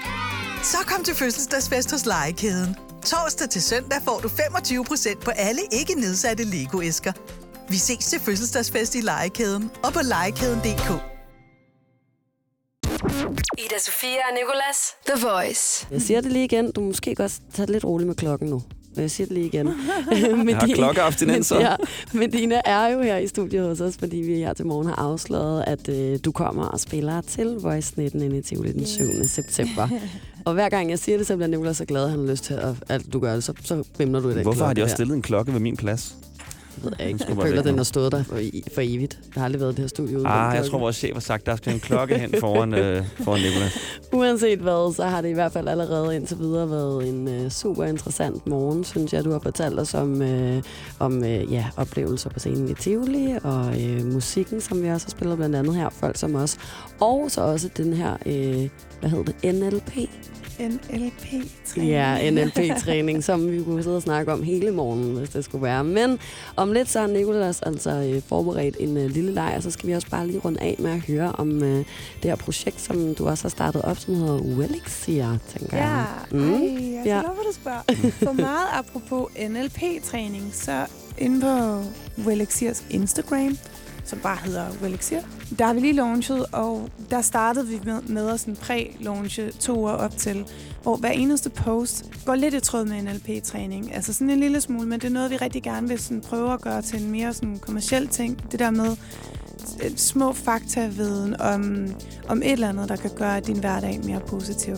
Så 0.63 0.77
kom 0.87 1.05
til 1.05 1.15
fødselsdagsfest 1.15 1.91
hos 1.91 2.07
Legekæden. 2.07 2.92
Torsdag 3.07 3.49
til 3.51 3.63
søndag 3.63 3.99
får 4.05 4.21
du 4.21 4.29
25% 4.29 5.21
på 5.21 5.31
alle 5.31 5.61
ikke 5.73 5.95
nedsatte 5.95 6.45
Lego-æsker. 6.45 7.13
Vi 7.69 7.77
ses 7.77 8.07
til 8.07 8.21
fødselsdagsfest 8.21 8.95
i 8.95 9.01
Legekæden 9.01 9.71
og 9.85 9.93
på 9.93 10.01
legekæden.dk. 10.03 10.91
Ida 13.59 13.79
Sofia 13.79 14.23
og 14.29 14.35
Nicolas. 14.35 14.79
The 15.07 15.27
Voice. 15.27 15.87
Jeg 15.91 16.03
siger 16.03 16.21
det 16.21 16.33
lige 16.33 16.45
igen. 16.45 16.73
Du 16.73 16.81
må 16.81 16.87
måske 16.87 17.15
godt 17.15 17.33
tage 17.55 17.67
det 17.67 17.71
lidt 17.73 17.85
roligt 17.85 18.09
med 18.09 18.15
klokken 18.17 18.49
nu. 18.49 18.63
Jeg 18.97 19.11
siger 19.11 19.27
det 19.27 19.35
lige 19.35 19.47
igen. 19.47 19.67
Jeg 20.49 20.57
har 20.57 20.67
klokkeabstinenser. 20.75 21.61
Ja, 21.69 21.77
Medina 22.13 22.61
er 22.65 22.87
jo 22.89 23.03
her 23.03 23.17
i 23.17 23.27
studiet 23.27 23.69
hos 23.69 23.81
os, 23.81 23.97
fordi 23.97 24.17
vi 24.17 24.35
her 24.35 24.53
til 24.53 24.67
morgen 24.67 24.87
har 24.89 24.95
afsløret, 24.95 25.65
at 25.67 25.89
øh, 25.89 26.19
du 26.25 26.33
kommer 26.33 26.65
og 26.65 26.81
spiller 26.81 27.21
til 27.21 27.47
Voice 27.47 27.93
19 27.97 28.23
ind 28.23 28.37
i 28.37 28.43
Tivoli 28.43 28.73
den 28.73 28.87
7. 28.87 29.05
september. 29.27 29.89
Og 30.45 30.55
hver 30.55 30.69
gang 30.69 30.91
jeg 30.91 30.99
siger 30.99 31.19
det, 31.19 31.27
så 31.27 31.37
bliver 31.37 31.49
Nicolas 31.49 31.77
så 31.77 31.85
glad, 31.85 32.05
at 32.05 32.11
han 32.11 32.19
har 32.21 32.27
lyst 32.27 32.45
til, 32.45 32.55
at, 32.55 32.75
at 32.89 33.03
du 33.13 33.19
gør 33.21 33.35
det. 33.35 33.45
Så, 33.45 33.53
så 33.65 33.85
vimler 33.99 34.21
du 34.21 34.29
i 34.31 34.35
den 34.35 34.43
Hvorfor 34.43 34.65
har 34.65 34.73
de 34.75 34.83
også 34.83 34.93
der. 34.93 34.97
stillet 34.97 35.15
en 35.17 35.23
klokke 35.23 35.53
ved 35.53 35.61
min 35.61 35.77
plads? 35.77 36.17
Ved 36.77 36.93
jeg 36.99 37.09
ikke. 37.09 37.25
Jeg 37.29 37.37
føler, 37.43 37.63
den 37.63 37.77
har 37.77 37.85
stået 37.85 38.13
der 38.13 38.23
for, 38.23 38.39
for 38.75 38.81
evigt. 38.85 39.19
Der 39.35 39.41
har 39.41 39.45
aldrig 39.45 39.61
været 39.61 39.73
i 39.73 39.75
det 39.75 39.83
her 39.83 39.89
studie 39.89 40.17
uden 40.17 40.27
den 40.27 40.33
Ah, 40.33 40.57
jeg 40.57 40.67
tror, 40.67 40.79
vores 40.79 40.97
chef 40.97 41.13
har 41.13 41.21
sagt, 41.21 41.47
der 41.47 41.57
skal 41.57 41.73
en 41.75 41.81
klokke 41.81 42.19
hen 42.19 42.35
foran, 42.41 42.75
øh, 42.75 43.05
foran 43.25 43.41
Nicolas. 43.41 43.79
Uanset 44.13 44.59
hvad, 44.59 44.95
så 44.95 45.05
har 45.05 45.21
det 45.21 45.29
i 45.29 45.33
hvert 45.33 45.53
fald 45.53 45.69
allerede 45.69 46.17
indtil 46.17 46.39
videre 46.39 46.71
været 46.71 47.09
en 47.09 47.29
øh, 47.29 47.51
super 47.51 47.85
interessant 47.85 48.47
morgen, 48.47 48.85
synes 48.85 49.13
jeg. 49.13 49.25
Du 49.25 49.31
har 49.33 49.39
fortalt 49.39 49.81
os 49.81 49.95
om, 49.95 50.23
øh, 50.23 50.63
om 50.99 51.25
øh, 51.25 51.53
ja, 51.53 51.67
oplevelser 51.77 52.31
på 52.31 52.39
scenen 52.39 52.69
i 52.71 52.75
Tivoli, 52.75 53.35
og 53.45 53.83
øh, 53.83 54.07
musikken, 54.13 54.61
som 54.61 54.83
vi 54.83 54.89
også 54.89 55.07
har 55.07 55.11
spillet 55.11 55.37
blandt 55.37 55.57
andet 55.57 55.75
her, 55.77 55.89
folk 55.91 56.17
som 56.17 56.35
os. 56.35 56.59
Og 57.01 57.27
så 57.31 57.41
også 57.41 57.69
den 57.77 57.93
her, 57.93 58.17
øh, 58.27 58.69
hvad 59.01 59.11
hedder 59.11 59.25
det, 59.25 59.55
NLP? 59.55 60.11
NLP-træning. 60.61 61.91
Ja, 61.91 62.31
NLP-træning, 62.31 63.25
som 63.29 63.51
vi 63.53 63.63
kunne 63.63 63.83
sidde 63.83 63.97
og 63.97 64.03
snakke 64.03 64.33
om 64.33 64.43
hele 64.43 64.71
morgenen, 64.71 65.17
hvis 65.17 65.29
det 65.31 65.45
skulle 65.45 65.63
være. 65.65 65.85
Men 65.85 66.19
om 66.57 66.73
lidt 66.73 66.91
så 66.91 67.01
har 67.01 67.07
Nicolas 67.07 67.63
altså 67.63 67.91
øh, 67.91 68.23
forberedt 68.29 68.77
en 68.81 68.97
øh, 68.97 69.11
lille 69.11 69.33
leg, 69.35 69.53
og 69.57 69.63
så 69.63 69.71
skal 69.71 69.89
vi 69.89 69.93
også 69.93 70.11
bare 70.11 70.27
lige 70.27 70.39
runde 70.39 70.61
af 70.61 70.77
med 70.79 70.91
at 70.91 71.01
høre 71.01 71.33
om 71.33 71.63
øh, 71.63 71.77
det 71.79 71.85
her 72.23 72.37
projekt, 72.37 72.81
som 72.81 73.15
du 73.15 73.29
også 73.29 73.45
har 73.45 73.49
startet 73.51 73.83
op, 73.83 73.99
som 73.99 74.15
hedder 74.15 74.39
Wellixia, 74.41 75.39
tænker 75.59 75.77
Ja, 75.77 75.89
jeg. 75.89 76.07
mm. 76.31 76.53
ej, 76.53 76.61
jeg 76.61 77.01
er 77.01 77.03
Ja. 77.05 77.21
for, 77.21 77.29
at 77.29 77.47
du 77.49 77.53
spørger. 77.55 78.11
For 78.23 78.33
meget 78.33 78.67
apropos 78.73 79.29
NLP-træning, 79.49 80.51
så 80.55 80.87
inde 81.19 81.41
på 81.41 81.83
Wellexiers 82.27 82.85
Instagram, 82.91 83.59
som 84.05 84.19
bare 84.19 84.37
hedder 84.45 84.67
Wellexir, 84.83 85.21
der 85.59 85.65
har 85.65 85.75
vi 85.75 85.81
lige 85.81 85.93
launchet, 85.93 86.47
og 86.53 86.89
der 87.11 87.21
startede 87.21 87.67
vi 87.69 87.81
med, 87.85 88.03
med 88.03 88.29
at 88.29 88.41
sådan 88.41 88.57
præ-launche 88.57 89.59
to 89.61 89.79
uger 89.79 89.93
op 89.93 90.17
til, 90.17 90.47
hvor 90.83 90.97
hver 90.97 91.11
eneste 91.11 91.51
post 91.51 92.05
går 92.27 92.35
lidt 92.35 92.55
i 92.55 92.61
tråd 92.61 92.85
med 92.85 93.03
NLP-træning. 93.03 93.95
Altså 93.95 94.13
sådan 94.13 94.31
en 94.31 94.41
lille 94.41 94.61
smule, 94.61 94.89
men 94.89 95.01
det 95.01 95.07
er 95.07 95.13
noget, 95.13 95.31
vi 95.31 95.37
rigtig 95.37 95.63
gerne 95.63 95.89
vil 95.89 95.99
sådan 95.99 96.21
prøve 96.21 96.53
at 96.53 96.61
gøre 96.61 96.83
til 96.83 97.03
en 97.03 97.11
mere 97.11 97.35
sådan 97.35 97.59
kommersiel 97.59 98.09
ting. 98.09 98.53
Det 98.53 98.59
der 98.59 98.71
med 98.71 98.97
øh, 99.85 99.97
små 99.97 100.33
fakta-viden 100.33 101.41
om, 101.41 101.87
om 102.29 102.43
et 102.43 102.53
eller 102.53 102.69
andet, 102.69 102.89
der 102.89 102.97
kan 102.97 103.11
gøre 103.17 103.41
din 103.41 103.59
hverdag 103.59 104.01
mere 104.05 104.21
positiv. 104.21 104.77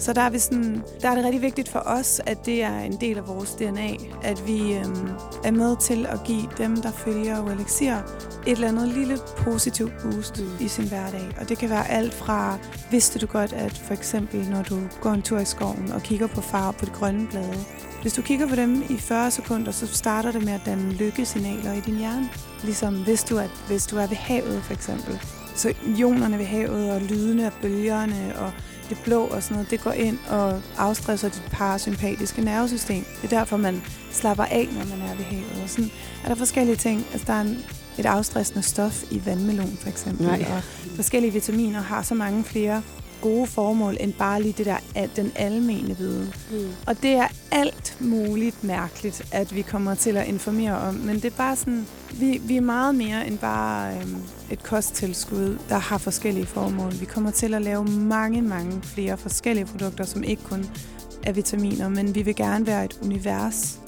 Så 0.00 0.12
der 0.12 0.20
er, 0.20 0.30
vi 0.30 0.38
sådan, 0.38 0.82
der 1.02 1.10
er 1.10 1.14
det 1.14 1.24
rigtig 1.24 1.42
vigtigt 1.42 1.68
for 1.68 1.78
os, 1.78 2.20
at 2.26 2.46
det 2.46 2.62
er 2.62 2.78
en 2.80 3.00
del 3.00 3.18
af 3.18 3.28
vores 3.28 3.50
DNA, 3.50 3.90
at 4.22 4.46
vi 4.46 4.74
øhm, 4.74 5.08
er 5.44 5.50
med 5.50 5.76
til 5.80 6.06
at 6.06 6.18
give 6.24 6.48
dem, 6.58 6.76
der 6.76 6.92
følger 6.92 7.46
Elixir, 7.46 7.94
et 8.46 8.52
eller 8.52 8.68
andet 8.68 8.88
lille 8.88 9.18
positivt 9.36 9.92
boost 10.02 10.40
mm. 10.40 10.64
i 10.64 10.68
sin 10.68 10.88
hverdag. 10.88 11.36
Og 11.40 11.48
det 11.48 11.58
kan 11.58 11.70
være 11.70 11.90
alt 11.90 12.14
fra, 12.14 12.58
vidste 12.90 13.18
du 13.18 13.26
godt, 13.26 13.52
at 13.52 13.78
for 13.78 13.94
eksempel, 13.94 14.50
når 14.50 14.62
du 14.62 14.78
går 15.00 15.10
en 15.10 15.22
tur 15.22 15.38
i 15.38 15.44
skoven 15.44 15.92
og 15.92 16.02
kigger 16.02 16.26
på 16.26 16.40
farver 16.40 16.72
på 16.72 16.84
de 16.84 16.90
grønne 16.90 17.26
blade, 17.28 17.64
hvis 18.02 18.12
du 18.12 18.22
kigger 18.22 18.48
på 18.48 18.56
dem 18.56 18.82
i 18.90 18.96
40 18.96 19.30
sekunder, 19.30 19.72
så 19.72 19.86
starter 19.86 20.32
det 20.32 20.44
med 20.44 20.52
at 20.52 20.60
danne 20.66 20.92
lykkesignaler 20.92 21.72
i 21.72 21.80
din 21.80 21.96
hjerne. 21.96 22.28
Ligesom 22.64 23.04
hvis 23.04 23.24
du 23.24 23.36
er, 23.36 23.66
hvis 23.68 23.86
du 23.86 23.96
er 23.96 24.06
ved 24.06 24.16
havet, 24.16 24.62
for 24.62 24.72
eksempel. 24.72 25.20
Så 25.54 25.74
ionerne 25.98 26.38
ved 26.38 26.44
havet 26.44 26.90
og 26.90 27.00
lydene 27.00 27.46
af 27.46 27.52
bølgerne 27.62 28.32
og 28.38 28.52
det 28.90 28.98
blå 29.04 29.24
og 29.24 29.42
sådan 29.42 29.54
noget, 29.54 29.70
det 29.70 29.80
går 29.80 29.92
ind 29.92 30.18
og 30.30 30.60
afstresser 30.78 31.28
dit 31.28 31.42
parasympatiske 31.52 32.42
nervesystem. 32.42 33.04
Det 33.22 33.32
er 33.32 33.38
derfor, 33.38 33.56
man 33.56 33.82
slapper 34.10 34.44
af, 34.44 34.68
når 34.72 34.96
man 34.96 35.08
er 35.08 35.14
ved 35.16 35.24
havet. 35.24 35.60
Og 35.62 35.68
sådan 35.68 35.90
er 36.24 36.28
der 36.28 36.34
forskellige 36.34 36.76
ting. 36.76 37.06
Altså, 37.12 37.26
der 37.26 37.32
er 37.32 37.40
en, 37.40 37.58
et 37.98 38.06
afstressende 38.06 38.62
stof 38.62 39.02
i 39.10 39.22
vandmelon, 39.26 39.78
for 39.80 39.88
eksempel. 39.88 40.26
Nej. 40.26 40.46
Og 40.56 40.62
forskellige 40.96 41.32
vitaminer 41.32 41.80
har 41.80 42.02
så 42.02 42.14
mange 42.14 42.44
flere 42.44 42.82
gode 43.20 43.46
formål, 43.46 43.96
end 44.00 44.12
bare 44.12 44.42
lige 44.42 44.54
det 44.58 44.66
der, 44.66 45.06
den 45.16 45.32
almene 45.36 45.96
viden. 45.96 46.34
Mm. 46.50 46.68
Og 46.86 47.02
det 47.02 47.10
er 47.10 47.28
alt 47.50 47.96
muligt 48.00 48.64
mærkeligt, 48.64 49.22
at 49.32 49.54
vi 49.54 49.62
kommer 49.62 49.94
til 49.94 50.16
at 50.16 50.28
informere 50.28 50.78
om. 50.78 50.94
Men 50.94 51.14
det 51.14 51.24
er 51.24 51.36
bare 51.36 51.56
sådan, 51.56 51.86
vi, 52.12 52.40
vi 52.44 52.56
er 52.56 52.60
meget 52.60 52.94
mere 52.94 53.26
end 53.26 53.38
bare 53.38 53.96
øhm, 53.96 54.16
et 54.50 54.62
kosttilskud, 54.62 55.58
der 55.68 55.78
har 55.78 55.98
forskellige 55.98 56.46
formål. 56.46 56.92
Vi 57.00 57.04
kommer 57.04 57.30
til 57.30 57.54
at 57.54 57.62
lave 57.62 57.84
mange, 57.84 58.42
mange 58.42 58.82
flere 58.82 59.16
forskellige 59.16 59.64
produkter, 59.64 60.04
som 60.04 60.24
ikke 60.24 60.42
kun 60.42 60.66
er 61.22 61.32
vitaminer, 61.32 61.88
men 61.88 62.14
vi 62.14 62.22
vil 62.22 62.36
gerne 62.36 62.66
være 62.66 62.84
et 62.84 62.98
univers, 63.02 63.80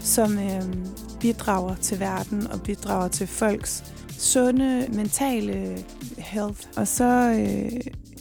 som 0.00 0.38
øhm, 0.38 0.86
bidrager 1.20 1.74
til 1.74 2.00
verden 2.00 2.46
og 2.46 2.62
bidrager 2.62 3.08
til 3.08 3.26
folks 3.26 3.84
sunde 4.18 4.86
mentale 4.92 5.84
health. 6.18 6.60
Og 6.76 6.88
så 6.88 7.04
øh, 7.38 7.80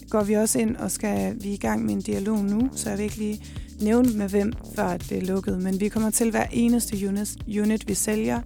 går 0.09 0.23
vi 0.23 0.33
også 0.33 0.59
ind 0.59 0.75
og 0.75 0.91
skal 0.91 1.43
vi 1.43 1.49
er 1.49 1.53
i 1.53 1.57
gang 1.57 1.85
med 1.85 1.93
en 1.93 2.01
dialog 2.01 2.45
nu, 2.45 2.69
så 2.75 2.89
jeg 2.89 2.97
vil 2.97 3.03
ikke 3.03 3.17
lige 3.17 3.41
nævne 3.81 4.13
med 4.13 4.29
hvem, 4.29 4.53
før 4.75 4.97
det 4.97 5.17
er 5.17 5.21
lukket. 5.21 5.61
Men 5.61 5.79
vi 5.79 5.89
kommer 5.89 6.09
til 6.09 6.31
hver 6.31 6.45
eneste 6.51 7.07
unit, 7.07 7.37
unit 7.61 7.87
vi 7.87 7.93
sælger 7.93 8.41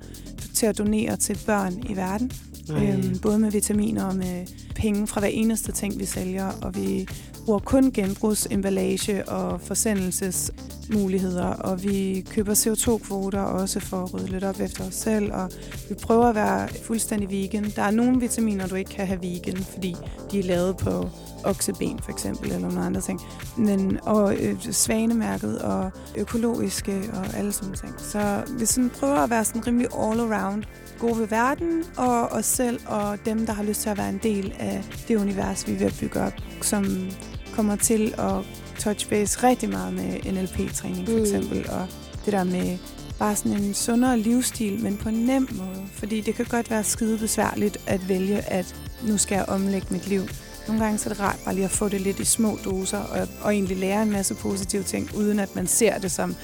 til 0.54 0.66
at 0.66 0.78
donere 0.78 1.18
til 1.18 1.40
børn 1.46 1.84
i 1.90 1.96
verden. 1.96 2.32
Øhm, 2.72 3.20
både 3.22 3.40
med 3.40 3.52
vitaminer 3.52 4.04
og 4.04 4.16
med 4.16 4.46
penge 4.76 5.08
fra 5.08 5.20
hver 5.20 5.28
eneste 5.28 5.72
ting, 5.72 6.00
vi 6.00 6.06
sælger. 6.06 6.46
Og 6.62 6.76
vi 6.76 7.08
bruger 7.50 7.60
kun 7.60 7.92
genbrugsemballage 7.92 9.30
og 9.30 9.62
forsendelsesmuligheder. 9.62 11.46
Og 11.46 11.84
vi 11.84 12.26
køber 12.30 12.54
CO2-kvoter 12.54 13.42
også 13.42 13.80
for 13.80 14.04
at 14.04 14.14
rydde 14.14 14.28
lidt 14.28 14.44
op 14.44 14.60
efter 14.60 14.88
os 14.88 14.96
selv. 14.96 15.34
Og 15.34 15.52
vi 15.90 15.96
prøver 15.96 16.26
at 16.26 16.36
være 16.36 16.68
fuldstændig 16.68 17.30
vegan. 17.30 17.64
Der 17.76 17.82
er 17.82 17.92
nogle 17.92 18.20
vitaminer, 18.20 18.68
du 18.68 18.76
ikke 18.76 18.92
kan 18.92 19.08
have 19.08 19.22
vegan, 19.22 19.58
fordi 19.58 19.96
de 20.32 20.40
er 20.40 20.44
lavet 20.44 20.78
på 20.78 21.10
okseben 21.44 22.00
for 22.04 22.12
eksempel, 22.12 22.52
eller 22.52 22.60
nogle 22.60 22.80
andre 22.80 23.02
ting. 23.02 23.22
Men, 23.58 24.00
og 24.04 24.36
øh, 24.36 24.62
svanemærket 24.62 25.62
og 25.62 25.92
økologiske 26.18 27.02
og 27.14 27.38
alle 27.38 27.52
sådan 27.52 27.76
ting. 27.76 27.94
Så 28.00 28.44
vi 28.60 28.66
sådan 28.66 28.90
prøver 28.90 29.18
at 29.18 29.30
være 29.30 29.46
sådan 29.46 29.68
rimelig 29.68 29.88
all 30.00 30.20
around 30.20 30.64
gode 31.00 31.20
ved 31.20 31.28
verden 31.28 31.84
og 31.98 32.32
os 32.32 32.46
selv 32.46 32.80
og 32.88 33.18
dem, 33.26 33.46
der 33.46 33.54
har 33.54 33.64
lyst 33.64 33.82
til 33.82 33.90
at 33.90 33.98
være 33.98 34.10
en 34.10 34.20
del 34.24 34.54
af 34.60 34.84
det 35.08 35.16
univers, 35.16 35.68
vi 35.68 35.74
er 35.74 35.78
ved 35.78 35.88
at 35.88 35.98
bygge 36.00 36.20
op, 36.22 36.34
som 36.62 36.86
kommer 37.60 37.76
til 37.76 38.14
at 38.18 38.34
touch 38.80 39.10
base 39.10 39.44
rigtig 39.44 39.70
meget 39.70 39.94
med 39.94 40.32
NLP-træning 40.32 41.08
for 41.08 41.16
Mm. 41.16 41.22
eksempel, 41.22 41.70
og 41.70 41.88
det 42.26 42.34
der 42.34 42.44
med 42.44 42.78
bare 43.20 43.36
sådan 43.36 43.54
en 43.54 43.74
sundere 43.74 44.20
livsstil, 44.20 44.80
men 44.84 44.98
på 44.98 45.10
en 45.10 45.16
nem 45.16 45.48
måde. 45.52 45.84
Fordi 45.94 46.22
det 46.22 46.36
kan 46.36 46.46
godt 46.46 46.70
være 46.72 46.84
skide 46.84 47.18
besværligt 47.18 47.78
at 47.88 48.10
vælge, 48.10 48.42
at 48.42 48.76
nu 49.08 49.18
skal 49.18 49.36
jeg 49.36 49.46
omlægge 49.46 49.88
mit 49.90 50.08
liv. 50.08 50.22
Nogle 50.68 50.84
gange 50.84 50.98
så 50.98 51.10
er 51.10 51.14
det 51.14 51.22
rart 51.24 51.40
bare 51.46 51.56
lige 51.56 51.66
at 51.66 51.72
få 51.72 51.90
det 51.90 52.02
lidt 52.02 52.20
i 52.20 52.26
små 52.26 52.58
doser, 52.66 52.98
og, 52.98 53.28
og 53.42 53.54
egentlig 53.54 53.78
lære 53.78 54.04
en 54.04 54.12
masse 54.12 54.36
positive 54.36 54.84
ting, 54.84 55.10
uden 55.18 55.40
at 55.40 55.56
man 55.56 55.68
ser 55.68 55.98
det 55.98 56.12
som, 56.12 56.36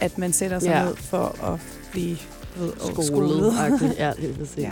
at 0.00 0.18
man 0.18 0.32
sætter 0.32 0.58
sig 0.58 0.68
Ja. 0.68 0.84
ned 0.84 0.96
for 0.96 1.44
at 1.52 1.60
blive 1.92 2.16
ved, 2.56 2.72
skolet. 2.92 3.06
skolet. 3.06 3.54
ja, 3.98 4.12
det 4.20 4.30
er 4.30 4.34
præcis. 4.44 4.58
Ja. 4.58 4.70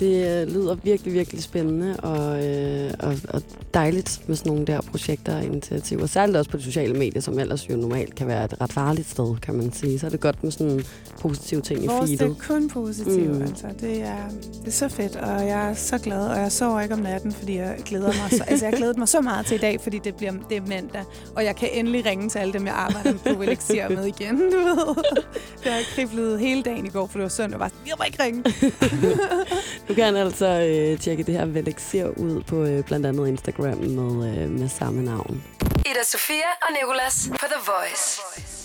Det 0.00 0.42
øh, 0.42 0.48
lyder 0.54 0.74
virkelig, 0.74 1.12
virkelig 1.12 1.42
spændende 1.42 1.96
og, 1.96 2.46
øh, 2.46 2.90
og, 3.00 3.14
og 3.28 3.42
dejligt 3.74 4.20
med 4.26 4.36
sådan 4.36 4.50
nogle 4.52 4.66
der 4.66 4.80
projekter 4.80 5.36
og 5.36 5.44
initiativer. 5.44 6.06
Særligt 6.06 6.36
også 6.38 6.50
på 6.50 6.56
de 6.56 6.62
sociale 6.62 6.94
medier, 6.94 7.22
som 7.22 7.38
ellers 7.38 7.70
jo 7.70 7.76
normalt 7.76 8.14
kan 8.14 8.26
være 8.26 8.44
et 8.44 8.54
ret 8.60 8.72
farligt 8.72 9.10
sted, 9.10 9.36
kan 9.42 9.54
man 9.54 9.72
sige. 9.72 9.98
Så 9.98 10.06
er 10.06 10.10
det 10.10 10.20
godt 10.20 10.42
med 10.44 10.50
sådan 10.52 10.84
positive 11.20 11.60
ting 11.60 11.84
i 11.84 11.86
Vores 11.86 12.10
det 12.10 12.18
feedet. 12.18 12.36
er 12.36 12.46
kun 12.46 12.68
positivt, 12.68 13.30
Mm. 13.36 13.42
altså. 13.42 13.66
Det 13.80 14.02
er, 14.02 14.16
det 14.60 14.66
er 14.66 14.70
så 14.70 14.88
fedt, 14.88 15.16
og 15.16 15.46
jeg 15.46 15.70
er 15.70 15.74
så 15.74 15.98
glad, 15.98 16.26
og 16.28 16.38
jeg 16.38 16.52
sover 16.52 16.80
ikke 16.80 16.94
om 16.94 17.00
natten, 17.00 17.32
fordi 17.32 17.56
jeg 17.56 17.76
glæder 17.84 18.06
mig 18.06 18.30
så, 18.30 18.44
altså 18.46 18.66
jeg 18.66 18.74
glæder 18.76 18.94
mig 18.98 19.08
så 19.08 19.20
meget 19.20 19.46
til 19.46 19.54
i 19.54 19.58
dag, 19.58 19.80
fordi 19.80 19.98
det 20.04 20.14
bliver 20.14 20.32
det 20.48 20.56
er 20.56 20.60
mandag, 20.68 21.02
og 21.36 21.44
jeg 21.44 21.56
kan 21.56 21.68
endelig 21.72 22.06
ringe 22.06 22.28
til 22.28 22.38
alle 22.38 22.52
dem, 22.52 22.66
jeg 22.66 22.74
arbejder 22.74 23.12
med 23.12 23.34
på 23.36 23.42
Elixir 23.42 23.88
med 23.88 24.04
igen, 24.06 24.36
du 24.36 24.56
ved. 24.58 24.94
Det 25.64 25.72
har 25.72 25.80
kriblet 25.94 26.40
hele 26.40 26.62
dagen 26.62 26.86
i 26.86 26.88
går, 26.90 27.06
for 27.06 27.18
det 27.18 27.22
var 27.22 27.28
søndag, 27.28 27.54
og 27.54 27.60
bare, 27.60 27.70
jeg 27.86 27.94
må 27.98 28.04
ikke 28.04 28.22
ringe. 28.22 28.42
Du 29.88 29.94
kan 29.94 30.16
altså 30.16 30.46
øh, 30.46 30.98
tjekke 30.98 31.22
det 31.22 31.34
her 31.34 31.46
Velexer 31.46 32.06
ud 32.08 32.42
på 32.42 32.62
øh, 32.64 32.84
blandt 32.84 33.06
andet 33.06 33.28
Instagram 33.28 33.78
med, 33.78 34.38
øh, 34.42 34.50
med 34.50 34.68
samme 34.68 35.02
navn. 35.04 35.42
Ida 35.62 36.04
Sofia 36.04 36.50
og 36.62 36.68
Nicolas 36.82 37.28
på 37.30 37.46
The 37.46 37.60
Voice. 37.66 38.20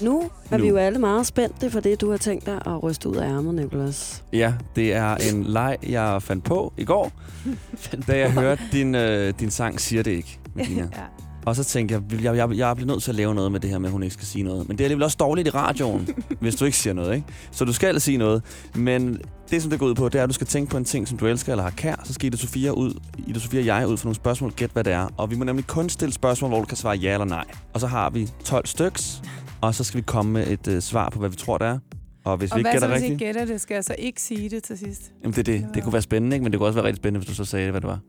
Nu 0.06 0.32
er 0.52 0.58
Nu. 0.58 0.64
vi 0.64 0.70
jo 0.70 0.78
alle 0.78 1.00
meget 1.00 1.28
spændte 1.28 1.72
for 1.72 1.80
det, 1.80 2.02
du 2.02 2.12
har 2.12 2.18
tænkt 2.18 2.46
dig 2.46 2.62
at 2.66 2.84
ryste 2.84 3.10
ud 3.10 3.16
af 3.16 3.28
ærmet, 3.30 3.56
Nicolas. 3.56 4.24
Ja, 4.34 4.54
det 4.76 4.94
er 4.94 5.16
en 5.16 5.44
leg, 5.44 5.78
jeg 5.84 6.22
fandt 6.24 6.44
på 6.44 6.74
i 6.78 6.86
går, 6.86 7.12
da 8.08 8.18
jeg 8.18 8.32
hørte 8.32 8.62
din, 8.72 8.96
øh, 8.96 9.34
din 9.40 9.52
sang 9.52 9.80
Siger 9.82 10.04
det 10.04 10.12
ikke, 10.12 10.40
Medina. 10.56 10.82
ja. 10.98 11.31
Og 11.46 11.56
så 11.56 11.64
tænkte 11.64 11.96
jeg, 11.96 12.24
jeg, 12.24 12.36
jeg, 12.36 12.58
jeg 12.58 12.76
bliver 12.76 12.88
nødt 12.88 13.04
til 13.04 13.12
at 13.12 13.16
lave 13.16 13.36
noget 13.36 13.52
med 13.52 13.60
det 13.60 13.70
her 13.70 13.80
med, 13.80 13.90
at 13.90 13.92
hun 13.92 14.04
ikke 14.04 14.14
skal 14.14 14.28
sige 14.28 14.44
noget. 14.44 14.68
Men 14.68 14.78
det 14.78 14.84
er 14.84 14.86
alligevel 14.86 15.04
også 15.04 15.18
dårligt 15.20 15.48
i 15.48 15.52
radioen, 15.52 16.10
hvis 16.42 16.56
du 16.56 16.66
ikke 16.66 16.78
siger 16.78 16.94
noget, 16.94 17.16
ikke? 17.16 17.28
Så 17.52 17.66
du 17.66 17.74
skal 17.74 18.02
sige 18.02 18.18
noget. 18.18 18.44
Men 18.76 19.22
det, 19.52 19.62
som 19.62 19.72
det 19.72 19.80
går 19.80 19.86
ud 19.86 19.96
på, 19.96 20.10
det 20.10 20.20
er, 20.20 20.24
at 20.24 20.30
du 20.30 20.34
skal 20.34 20.48
tænke 20.48 20.72
på 20.72 20.78
en 20.78 20.86
ting, 20.86 21.08
som 21.08 21.18
du 21.18 21.28
elsker 21.28 21.54
eller 21.54 21.64
har 21.64 21.72
kær. 21.72 21.96
Så 22.04 22.14
skal 22.14 22.28
Ida 22.28 22.38
Sofia, 22.38 22.72
ud, 22.72 23.00
Ida 23.28 23.40
Sofia 23.40 23.60
og 23.60 23.66
jeg 23.66 23.88
ud 23.88 23.98
for 23.98 24.06
nogle 24.06 24.16
spørgsmål. 24.16 24.52
Gæt, 24.52 24.70
hvad 24.74 24.84
det 24.84 24.94
er. 24.94 25.08
Og 25.18 25.32
vi 25.32 25.36
må 25.36 25.44
nemlig 25.44 25.68
kun 25.68 25.90
stille 25.90 26.14
spørgsmål, 26.14 26.50
hvor 26.50 26.60
du 26.60 26.66
kan 26.66 26.78
svare 26.78 26.96
ja 26.96 27.14
eller 27.14 27.26
nej. 27.26 27.46
Og 27.74 27.80
så 27.80 27.88
har 27.88 28.10
vi 28.10 28.30
12 28.44 28.66
styks, 28.66 29.22
og 29.62 29.76
så 29.76 29.84
skal 29.84 29.98
vi 29.98 30.04
komme 30.08 30.32
med 30.32 30.48
et 30.48 30.68
øh, 30.68 30.82
svar 30.82 31.10
på, 31.10 31.20
hvad 31.20 31.30
vi 31.30 31.36
tror, 31.36 31.58
det 31.58 31.68
er. 31.68 31.78
Og 32.24 32.38
hvis 32.38 32.52
Og 32.52 32.56
vi 32.58 32.60
ikke 32.60 32.70
hvad 32.70 32.80
så, 32.80 32.86
gætter 32.86 32.88
hvis 32.88 33.04
rigtigt, 33.04 33.22
ikke 33.22 33.26
gætter 33.26 33.46
det, 33.54 33.62
skal 33.62 33.76
jeg 33.76 33.84
så 33.84 33.96
ikke 33.98 34.22
sige 34.22 34.50
det 34.50 34.64
til 34.64 34.78
sidst? 34.78 35.12
jamen 35.24 35.34
det, 35.36 35.40
er 35.40 35.44
det, 35.44 35.68
det 35.74 35.84
kunne 35.84 35.94
være 35.94 36.02
spændende, 36.02 36.36
ikke? 36.36 36.44
men 36.44 36.52
det 36.52 36.60
kunne 36.60 36.68
også 36.68 36.76
være 36.80 36.86
rigtig 36.88 36.98
spændende, 37.02 37.26
hvis 37.26 37.38
du 37.38 37.44
så 37.46 37.50
sagde, 37.52 37.72
hvad 37.72 37.82
det 37.82 37.88
var. 37.90 38.00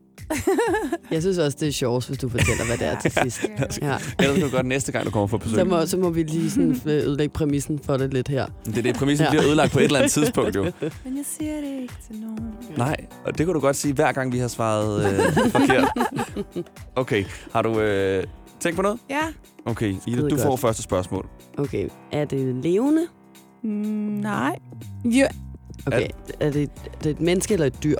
Jeg 1.11 1.21
synes 1.21 1.37
også, 1.37 1.57
det 1.59 1.67
er 1.67 1.71
sjovt, 1.71 2.07
hvis 2.07 2.17
du 2.17 2.29
fortæller, 2.29 2.65
hvad 2.65 2.77
det 2.77 2.87
er 2.87 2.99
til 2.99 3.11
sidst. 3.23 3.43
Ja. 3.81 3.97
Ellers 4.19 4.33
kan 4.37 4.41
du 4.41 4.49
gøre 4.49 4.57
det 4.61 4.65
næste 4.65 4.91
gang, 4.91 5.05
du 5.05 5.11
kommer 5.11 5.27
på 5.27 5.37
besøg. 5.37 5.55
Så 5.59 5.63
må, 5.65 5.85
så 5.85 5.97
må 5.97 6.09
vi 6.09 6.23
lige 6.23 6.51
sådan 6.51 6.71
øh, 6.85 6.91
ødelægge 6.91 7.33
præmissen 7.33 7.79
for 7.79 7.97
det 7.97 8.13
lidt 8.13 8.27
her. 8.27 8.45
Det 8.65 8.77
er 8.77 8.81
det, 8.81 8.95
præmissen 8.95 9.23
Ja. 9.25 9.29
bliver 9.31 9.45
ødelagt 9.45 9.71
på 9.71 9.79
et 9.79 9.83
eller 9.85 9.99
andet 9.99 10.11
tidspunkt, 10.11 10.55
jo. 10.55 10.63
Men 11.05 11.17
jeg 11.17 11.25
siger 11.39 11.55
det 11.55 11.81
ikke 11.81 11.93
til 12.07 12.15
nogen. 12.21 12.39
Nej, 12.77 12.95
og 13.25 13.37
det 13.37 13.45
kan 13.45 13.53
du 13.53 13.59
godt 13.59 13.75
sige, 13.75 13.93
hver 13.93 14.11
gang 14.11 14.33
vi 14.33 14.37
har 14.37 14.47
svaret 14.47 15.05
øh, 15.13 15.51
forkert. 15.51 15.87
Okay, 16.95 17.25
har 17.51 17.61
du 17.61 17.79
øh, 17.79 18.23
tænkt 18.59 18.75
på 18.75 18.81
noget? 18.81 18.99
Ja. 19.09 19.19
Okay, 19.65 19.95
Ida, 20.07 20.21
du 20.29 20.37
får 20.37 20.49
godt. 20.49 20.59
første 20.59 20.83
spørgsmål. 20.83 21.27
Okay, 21.57 21.87
er 22.11 22.25
det 22.25 22.55
levende? 22.55 23.01
Mm, 23.63 23.69
nej. 23.69 24.55
Jo, 25.05 25.25
Okay, 25.85 26.07
er 26.39 26.51
det, 26.51 26.69
er 26.95 27.01
det 27.03 27.11
et 27.11 27.21
menneske 27.21 27.53
eller 27.53 27.65
et 27.67 27.83
dyr? 27.83 27.97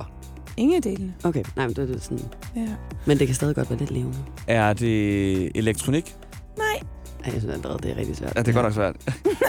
ingen 0.58 0.76
af 0.76 0.82
delene. 0.82 1.14
Okay, 1.24 1.44
nej, 1.56 1.68
men 1.68 1.76
det 1.76 1.96
er 1.96 2.00
sådan. 2.00 2.20
Ja. 2.56 2.68
Men 3.06 3.20
det 3.20 3.28
kan 3.28 3.36
stadig 3.36 3.56
godt 3.56 3.70
være 3.70 3.80
lidt 3.80 3.92
levende. 3.92 4.18
Er 4.48 4.74
det 4.74 5.52
elektronik? 5.56 6.16
Nej. 6.58 6.66
Ej, 7.26 7.32
jeg 7.34 7.42
synes 7.42 7.54
allerede, 7.54 7.80
det 7.84 7.92
er 7.92 7.98
rigtig 7.98 8.16
svært. 8.18 8.34
Ja, 8.36 8.42
det 8.42 8.48
er 8.48 8.54
godt 8.54 8.64
nok 8.64 8.74
svært. 8.74 8.96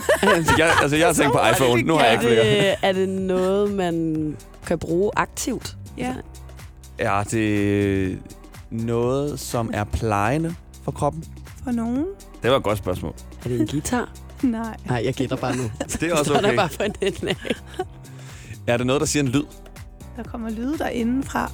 jeg, 0.58 0.72
altså, 0.82 0.96
jeg 0.96 1.06
har 1.06 1.12
tænkt 1.12 1.32
på 1.32 1.38
iPhone, 1.52 1.82
nu 1.82 1.94
har 1.94 2.00
jeg 2.04 2.08
er, 2.14 2.20
ikke 2.20 2.34
flere. 2.34 2.68
det, 2.70 2.74
er 2.82 2.92
det 2.92 3.08
noget, 3.08 3.70
man 3.74 4.36
kan 4.66 4.78
bruge 4.78 5.10
aktivt? 5.16 5.76
Ja. 5.98 6.14
Er 6.98 7.22
det 7.24 8.18
noget, 8.70 9.40
som 9.40 9.70
er 9.74 9.84
plejende 9.84 10.54
for 10.82 10.92
kroppen? 10.92 11.24
For 11.64 11.70
nogen? 11.70 12.04
Det 12.42 12.50
var 12.50 12.56
et 12.56 12.62
godt 12.62 12.78
spørgsmål. 12.78 13.14
Er 13.44 13.48
det 13.48 13.60
en 13.60 13.66
guitar? 13.66 14.12
Nej. 14.50 14.76
Nej, 14.88 15.02
jeg 15.04 15.14
gætter 15.14 15.36
bare 15.36 15.56
nu. 15.56 15.62
Det 16.00 16.02
er 16.02 16.12
også 16.14 16.24
Så 16.24 16.34
er 16.34 16.40
der 16.40 16.48
okay. 16.48 16.56
bare 16.56 16.68
for 16.68 16.82
en 16.84 16.94
ende 17.00 17.28
af. 17.30 17.36
Er 18.66 18.76
det 18.76 18.86
noget, 18.86 19.00
der 19.00 19.06
siger 19.06 19.22
en 19.22 19.28
lyd? 19.28 19.42
Der 20.16 20.22
kommer 20.22 20.50
lyde 20.50 20.78
der 20.78 20.88
indenfra. 20.88 21.52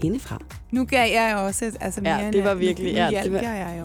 Indefra. 0.00 0.38
Nu 0.70 0.84
gav 0.84 1.12
jeg 1.12 1.32
jo 1.34 1.46
også 1.46 1.72
altså 1.80 2.00
mere 2.00 2.16
Ja, 2.18 2.30
det 2.30 2.44
var 2.44 2.54
virkelig- 2.54 2.92
Nu, 2.92 2.98
ja, 2.98 3.04
nu 3.10 3.14
det 3.16 3.22
hjælper 3.22 3.48
var- 3.48 3.54
jeg 3.54 3.76
jo. 3.80 3.84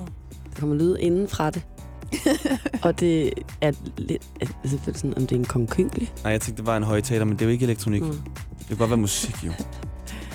Der 0.54 0.60
kommer 0.60 0.75
lyd 0.75 0.97
inden 0.99 1.27
fra 1.27 1.49
det. 1.49 1.62
og 2.84 2.99
det 2.99 3.34
er 3.62 3.71
lidt... 3.97 4.23
Selvfølgelig 4.65 4.99
sådan, 5.01 5.17
om 5.17 5.27
det 5.27 5.36
er 5.36 5.39
en 5.39 5.45
konkyngelig. 5.45 6.12
Nej, 6.23 6.32
jeg 6.32 6.41
tænkte, 6.41 6.62
det 6.62 6.67
var 6.67 6.77
en 6.77 6.84
højtaler, 6.84 7.25
men 7.25 7.34
det 7.34 7.41
er 7.41 7.45
jo 7.45 7.51
ikke 7.51 7.63
elektronik. 7.65 8.01
Mm. 8.01 8.12
Det 8.60 8.67
kan 8.67 8.77
godt 8.77 8.89
være 8.89 8.97
musik, 8.97 9.36
jo. 9.45 9.51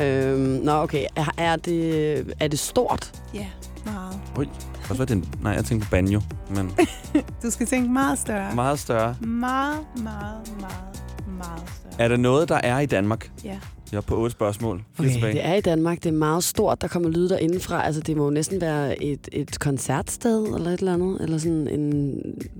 Øhm, 0.04 0.38
nå, 0.40 0.72
okay. 0.72 1.04
Er, 1.16 1.24
er, 1.38 1.56
det, 1.56 2.34
er 2.40 2.48
det 2.48 2.58
stort? 2.58 3.20
Ja, 3.34 3.46
meget. 3.84 4.18
Oj, 4.36 4.44
det 4.44 4.75
kan 4.86 5.00
også 5.00 5.06
være, 5.14 5.18
det 5.18 5.24
er 5.24 5.28
en... 5.36 5.42
Nej, 5.42 5.52
jeg 5.52 5.64
tænkte 5.64 5.86
på 5.86 5.90
banjo, 5.90 6.20
men 6.56 6.70
Du 7.42 7.50
skal 7.50 7.66
tænke 7.66 7.90
meget 7.90 8.18
større. 8.18 8.54
meget 8.54 8.78
større. 8.78 9.16
Meget, 9.20 9.78
meget, 9.96 10.52
meget, 10.60 11.02
meget 11.38 11.62
større. 11.76 12.04
Er 12.04 12.08
det 12.08 12.20
noget, 12.20 12.48
der 12.48 12.60
er 12.62 12.78
i 12.78 12.86
Danmark? 12.86 13.30
Ja. 13.44 13.58
Jeg 13.92 13.96
er 13.96 14.00
på 14.02 14.16
otte 14.16 14.30
spørgsmål. 14.30 14.82
Okay, 14.98 15.10
tilbage. 15.12 15.32
det 15.32 15.44
er 15.46 15.54
i 15.54 15.60
Danmark. 15.60 15.98
Det 16.02 16.06
er 16.06 16.12
meget 16.16 16.44
stort. 16.44 16.80
Der 16.80 16.88
kommer 16.88 17.08
lyd 17.10 17.28
der 17.28 17.38
indenfra. 17.38 17.86
Altså, 17.86 18.00
det 18.00 18.16
må 18.16 18.24
jo 18.24 18.30
næsten 18.30 18.60
være 18.60 19.02
et, 19.02 19.28
et 19.32 19.58
koncertsted 19.58 20.46
eller 20.46 20.70
et 20.70 20.78
eller 20.78 20.94
andet. 20.94 21.20
Eller 21.20 21.38
sådan 21.38 21.68
en, 21.68 22.14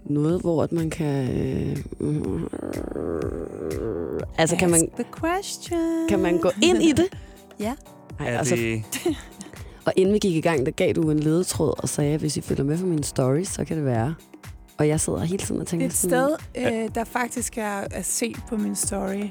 noget, 0.04 0.40
hvor 0.40 0.62
at 0.62 0.72
man 0.72 0.90
kan... 0.90 1.30
Øh, 1.30 1.76
altså, 4.38 4.56
kan 4.56 4.70
man, 4.70 4.80
Ask 4.82 4.92
the 4.94 5.04
question. 5.20 6.08
kan 6.08 6.18
man 6.18 6.38
gå 6.38 6.50
ind 6.62 6.82
i 6.82 6.92
det? 6.92 7.06
Ja. 7.60 7.72
Ej, 8.20 8.28
er 8.30 8.38
altså, 8.38 8.56
det... 8.56 8.82
Og 9.87 9.92
inden 9.96 10.14
vi 10.14 10.18
gik 10.18 10.37
i 10.37 10.40
gang, 10.40 10.66
der 10.66 10.72
gav 10.72 10.92
du 10.92 11.11
en 11.11 11.20
ledetråd 11.20 11.75
og 11.83 11.88
sagde, 11.88 12.14
at 12.14 12.20
hvis 12.20 12.37
I 12.37 12.40
følger 12.40 12.64
med 12.64 12.79
på 12.79 12.87
mine 12.87 13.05
stories, 13.05 13.49
så 13.49 13.64
kan 13.64 13.77
det 13.77 13.85
være. 13.85 14.14
Og 14.79 14.88
jeg 14.88 15.01
sidder 15.01 15.20
hele 15.20 15.42
tiden 15.44 15.61
og 15.61 15.66
tænker 15.66 15.87
Et 15.87 15.92
sådan, 15.92 16.37
sted, 16.55 16.83
øh, 16.83 16.88
der 16.94 17.05
faktisk 17.05 17.59
er, 17.59 17.85
er 17.90 18.03
set 18.03 18.37
på 18.49 18.57
min 18.57 18.75
story, 18.77 19.22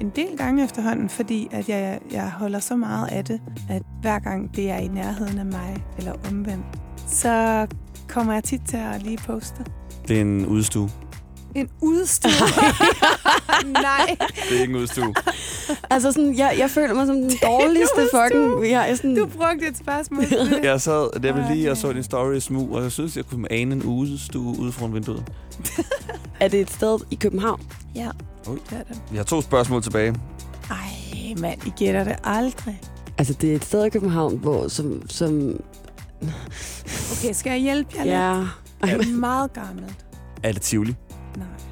en 0.00 0.12
del 0.16 0.38
gange 0.38 0.64
efterhånden, 0.64 1.08
fordi 1.08 1.48
at 1.50 1.68
jeg, 1.68 2.00
jeg 2.12 2.30
holder 2.30 2.58
så 2.58 2.76
meget 2.76 3.08
af 3.08 3.24
det, 3.24 3.40
at 3.70 3.82
hver 4.00 4.18
gang 4.18 4.56
det 4.56 4.70
er 4.70 4.78
i 4.78 4.88
nærheden 4.88 5.38
af 5.38 5.46
mig, 5.46 5.84
eller 5.98 6.12
omvendt, 6.30 6.66
så 7.06 7.66
kommer 8.08 8.32
jeg 8.32 8.44
tit 8.44 8.60
til 8.68 8.76
at 8.76 9.02
lige 9.02 9.18
poste. 9.18 9.64
Det 10.08 10.16
er 10.16 10.20
en 10.20 10.46
udstue. 10.46 10.90
En 11.56 11.68
udstue. 11.80 12.30
Nej. 13.72 14.16
Det 14.48 14.56
er 14.56 14.60
ikke 14.60 14.74
en 14.74 14.76
udstue. 14.76 15.14
Altså 15.90 16.12
sådan, 16.12 16.38
jeg, 16.38 16.54
jeg 16.58 16.70
føler 16.70 16.94
mig 16.94 17.06
som 17.06 17.16
den 17.16 17.30
dårligste 17.42 18.08
fucking... 18.14 18.70
Jeg 18.70 18.90
er 18.90 18.94
sådan, 18.94 19.16
Du 19.16 19.26
brugte 19.26 19.66
et 19.68 19.78
spørgsmål. 19.78 20.24
Jeg 20.62 20.80
sad 20.80 21.20
der 21.20 21.32
var 21.32 21.52
lige 21.52 21.70
og 21.70 21.76
så 21.76 21.92
din 21.92 22.02
story 22.02 22.34
i 22.34 22.40
smug, 22.40 22.72
og 22.72 22.82
jeg 22.82 22.92
synes, 22.92 23.16
jeg 23.16 23.24
kunne 23.24 23.52
ane 23.52 23.74
en 23.74 23.82
udstue 23.82 24.58
ude 24.58 24.72
foran 24.72 24.94
vinduet. 24.94 25.24
er 26.40 26.48
det 26.48 26.60
et 26.60 26.70
sted 26.70 26.98
i 27.10 27.14
København? 27.14 27.60
Ja, 27.94 28.08
Ui. 28.48 28.58
det 28.70 28.78
er 28.78 28.82
det. 28.82 29.00
Vi 29.10 29.16
har 29.16 29.24
to 29.24 29.40
spørgsmål 29.40 29.82
tilbage. 29.82 30.14
Ej, 30.70 30.76
mand, 31.40 31.66
I 31.66 31.72
gætter 31.78 32.04
det 32.04 32.16
aldrig. 32.24 32.80
Altså, 33.18 33.34
det 33.34 33.52
er 33.52 33.56
et 33.56 33.64
sted 33.64 33.84
i 33.84 33.88
København, 33.88 34.36
hvor 34.38 34.68
som... 34.68 35.02
som 35.10 35.60
Okay, 37.12 37.32
skal 37.32 37.50
jeg 37.50 37.60
hjælpe 37.60 37.90
jer 37.96 38.04
ja. 38.04 38.38
lidt? 38.38 39.06
Det 39.06 39.12
er 39.12 39.16
meget 39.16 39.52
gammelt. 39.52 39.94
Er 40.42 40.52
det 40.52 40.62
Tivoli? 40.62 40.94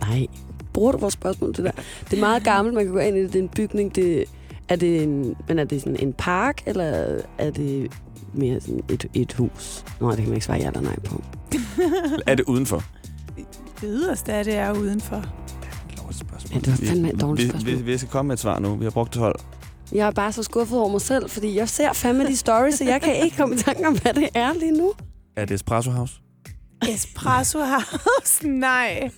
Nej. 0.00 0.26
Bruger 0.72 0.92
du 0.92 0.98
vores 0.98 1.14
spørgsmål 1.14 1.54
til 1.54 1.64
det 1.64 1.72
der? 1.76 1.82
Det 2.10 2.16
er 2.16 2.20
meget 2.20 2.44
gammelt, 2.44 2.74
man 2.74 2.84
kan 2.84 2.92
gå 2.92 2.98
ind 2.98 3.16
i 3.16 3.22
det. 3.22 3.32
Det 3.32 3.38
er 3.38 3.42
en 3.42 3.48
bygning. 3.48 3.94
Det, 3.94 4.24
er 4.68 4.76
det 4.76 5.02
en, 5.02 5.34
men 5.48 5.58
er 5.58 5.64
det 5.64 5.80
sådan 5.80 5.96
en 6.00 6.12
park, 6.12 6.62
eller 6.66 7.18
er 7.38 7.50
det 7.50 7.92
mere 8.32 8.60
sådan 8.60 8.80
et, 8.90 9.06
et 9.14 9.32
hus? 9.32 9.84
Nå, 10.00 10.10
det 10.10 10.16
kan 10.16 10.26
man 10.26 10.34
ikke 10.34 10.46
svare 10.46 10.58
ja 10.58 10.66
eller 10.66 10.80
nej 10.80 10.96
på. 11.04 11.22
Er 12.26 12.34
det 12.34 12.44
udenfor? 12.44 12.84
Det 13.80 13.90
yderste 13.90 14.32
af 14.32 14.44
det 14.44 14.54
er 14.56 14.72
udenfor. 14.72 15.24
Ja, 16.54 16.58
det 16.58 16.66
var 16.68 16.86
fandme 16.88 17.12
et 17.12 17.20
dårligt 17.20 17.44
vi, 17.44 17.50
spørgsmål. 17.50 17.78
vi, 17.78 17.82
vi 17.82 17.98
skal 17.98 18.10
komme 18.10 18.28
med 18.28 18.34
et 18.34 18.40
svar 18.40 18.58
nu. 18.58 18.74
Vi 18.74 18.84
har 18.84 18.90
brugt 18.90 19.12
12. 19.12 19.40
Jeg 19.92 20.06
er 20.06 20.10
bare 20.10 20.32
så 20.32 20.42
skuffet 20.42 20.78
over 20.78 20.88
mig 20.88 21.00
selv, 21.00 21.30
fordi 21.30 21.56
jeg 21.56 21.68
ser 21.68 21.92
fandme 21.92 22.26
de 22.26 22.36
stories, 22.36 22.74
så 22.74 22.84
jeg 22.84 23.02
kan 23.02 23.16
ikke 23.24 23.36
komme 23.36 23.54
i 23.54 23.58
tanke 23.58 23.86
om, 23.86 23.98
hvad 23.98 24.14
det 24.14 24.28
er 24.34 24.52
lige 24.60 24.78
nu. 24.78 24.92
Er 25.36 25.44
det 25.44 25.54
Espresso 25.54 25.90
House? 25.90 26.20
Espresso 26.88 27.58
House? 27.58 28.48
Nej. 28.48 29.10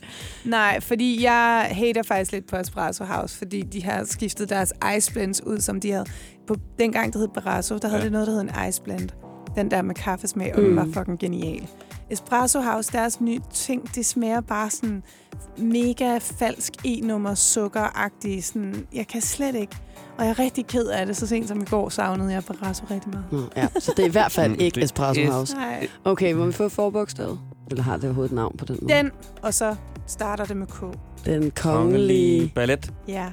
Nej, 0.44 0.80
fordi 0.80 1.22
jeg 1.22 1.68
hater 1.72 2.02
faktisk 2.02 2.32
lidt 2.32 2.46
på 2.46 2.56
Espresso 2.56 3.04
House, 3.04 3.38
fordi 3.38 3.62
de 3.62 3.84
har 3.84 4.04
skiftet 4.04 4.48
deres 4.48 4.72
ice 4.96 5.12
blends 5.12 5.42
ud, 5.42 5.60
som 5.60 5.80
de 5.80 5.90
havde. 5.90 6.04
På 6.46 6.56
dengang, 6.78 7.12
det 7.12 7.20
hed 7.20 7.28
Barrasso, 7.28 7.78
der 7.78 7.88
havde 7.88 7.98
Ja. 8.00 8.04
det 8.04 8.12
noget, 8.12 8.26
der 8.26 8.32
hed 8.32 8.40
en 8.40 8.68
ice 8.68 8.82
blend. 8.82 9.08
Den 9.56 9.70
der 9.70 9.82
med 9.82 9.94
kaffesmag, 9.94 10.54
og 10.54 10.60
Mm. 10.60 10.66
den 10.66 10.76
var 10.76 10.88
fucking 10.94 11.18
genial. 11.18 11.68
Espresso 12.10 12.60
House, 12.60 12.92
deres 12.92 13.20
nye 13.20 13.40
ting, 13.54 13.94
det 13.94 14.06
smager 14.06 14.40
bare 14.40 14.70
sådan 14.70 15.02
mega 15.58 16.18
falsk 16.18 16.72
e-nummer 16.84 17.34
sukkeragtig. 17.34 18.44
Sådan, 18.44 18.86
jeg 18.94 19.06
kan 19.06 19.20
slet 19.20 19.54
ikke. 19.54 19.76
Og 20.18 20.24
jeg 20.24 20.30
er 20.30 20.38
rigtig 20.38 20.66
ked 20.66 20.86
af 20.86 21.06
det. 21.06 21.16
Så 21.16 21.26
sent 21.26 21.48
som 21.48 21.60
i 21.60 21.64
går 21.64 21.88
savnede 21.88 22.32
jeg 22.32 22.44
Barrasso 22.44 22.84
rigtig 22.90 23.10
meget. 23.12 23.26
Nå, 23.32 23.42
ja, 23.56 23.68
så 23.78 23.92
det 23.96 24.02
er 24.02 24.08
i 24.08 24.10
hvert 24.10 24.32
fald 24.32 24.52
Mm, 24.52 24.56
ikke 24.60 24.80
Espresso 24.82 25.32
House. 25.32 25.54
Nej. 25.56 25.88
Okay, 26.04 26.32
må 26.32 26.46
vi 26.46 26.52
få 26.52 26.68
forbogstavet? 26.68 27.38
Eller 27.70 27.82
har 27.82 27.96
det 27.96 28.04
overhovedet 28.04 28.30
et 28.32 28.36
navn 28.36 28.56
på 28.56 28.64
den 28.64 28.78
måde? 28.82 28.94
Den, 28.94 29.10
og 29.42 29.54
så 29.54 29.76
starter 30.06 30.44
det 30.44 30.56
med 30.56 30.66
K. 30.66 30.80
Den 31.26 31.50
kongelige... 31.50 32.52
Ballet. 32.54 32.92
Ja. 33.08 33.26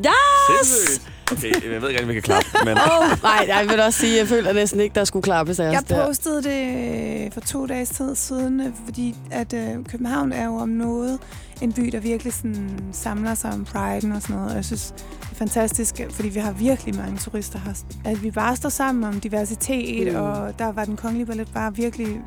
Yes! 0.00 0.66
Sindssygt. 0.66 1.12
Okay, 1.32 1.72
jeg 1.72 1.82
ved 1.82 1.88
ikke 1.88 2.00
rigtig, 2.00 2.08
vi 2.08 2.12
kan 2.12 2.22
klappe, 2.22 2.48
men... 2.64 2.78
Oh, 2.92 3.22
nej, 3.22 3.44
jeg 3.48 3.66
vil 3.68 3.80
også 3.80 3.98
sige, 4.00 4.18
jeg 4.18 4.28
føler 4.28 4.52
næsten 4.52 4.80
ikke, 4.80 4.94
der 4.94 5.04
skulle 5.04 5.22
klappes 5.22 5.60
af 5.60 5.66
os 5.68 5.72
Jeg 5.72 5.82
der. 5.88 6.06
postede 6.06 6.42
det 6.42 7.34
for 7.34 7.40
to 7.40 7.66
dages 7.66 7.88
tid 7.88 8.14
siden, 8.14 8.60
øh, 8.60 8.72
fordi 8.84 9.16
at 9.30 9.52
øh, 9.52 9.84
København 9.84 10.32
er 10.32 10.44
jo 10.44 10.56
om 10.56 10.68
noget 10.68 11.18
en 11.60 11.72
by, 11.72 11.82
der 11.82 12.00
virkelig 12.00 12.32
sådan, 12.32 12.70
samler 12.92 13.34
sig 13.34 13.52
om 13.52 13.64
priden 13.64 14.12
og 14.12 14.22
sådan 14.22 14.36
noget. 14.36 14.50
Og 14.50 14.56
jeg 14.56 14.64
synes, 14.64 14.94
det 15.20 15.28
er 15.30 15.34
fantastisk, 15.34 16.00
fordi 16.10 16.28
vi 16.28 16.40
har 16.40 16.52
virkelig 16.52 16.96
mange 16.96 17.18
turister 17.18 17.58
her. 17.58 17.72
At 18.04 18.22
vi 18.22 18.30
bare 18.30 18.56
står 18.56 18.68
sammen 18.68 19.04
om 19.04 19.20
diversitet, 19.20 20.12
mm. 20.12 20.18
og 20.20 20.58
der 20.58 20.72
var 20.72 20.84
den 20.84 20.96
kongelige 20.96 21.26
ballet 21.26 21.48
bare 21.54 21.74
virkelig 21.76 22.20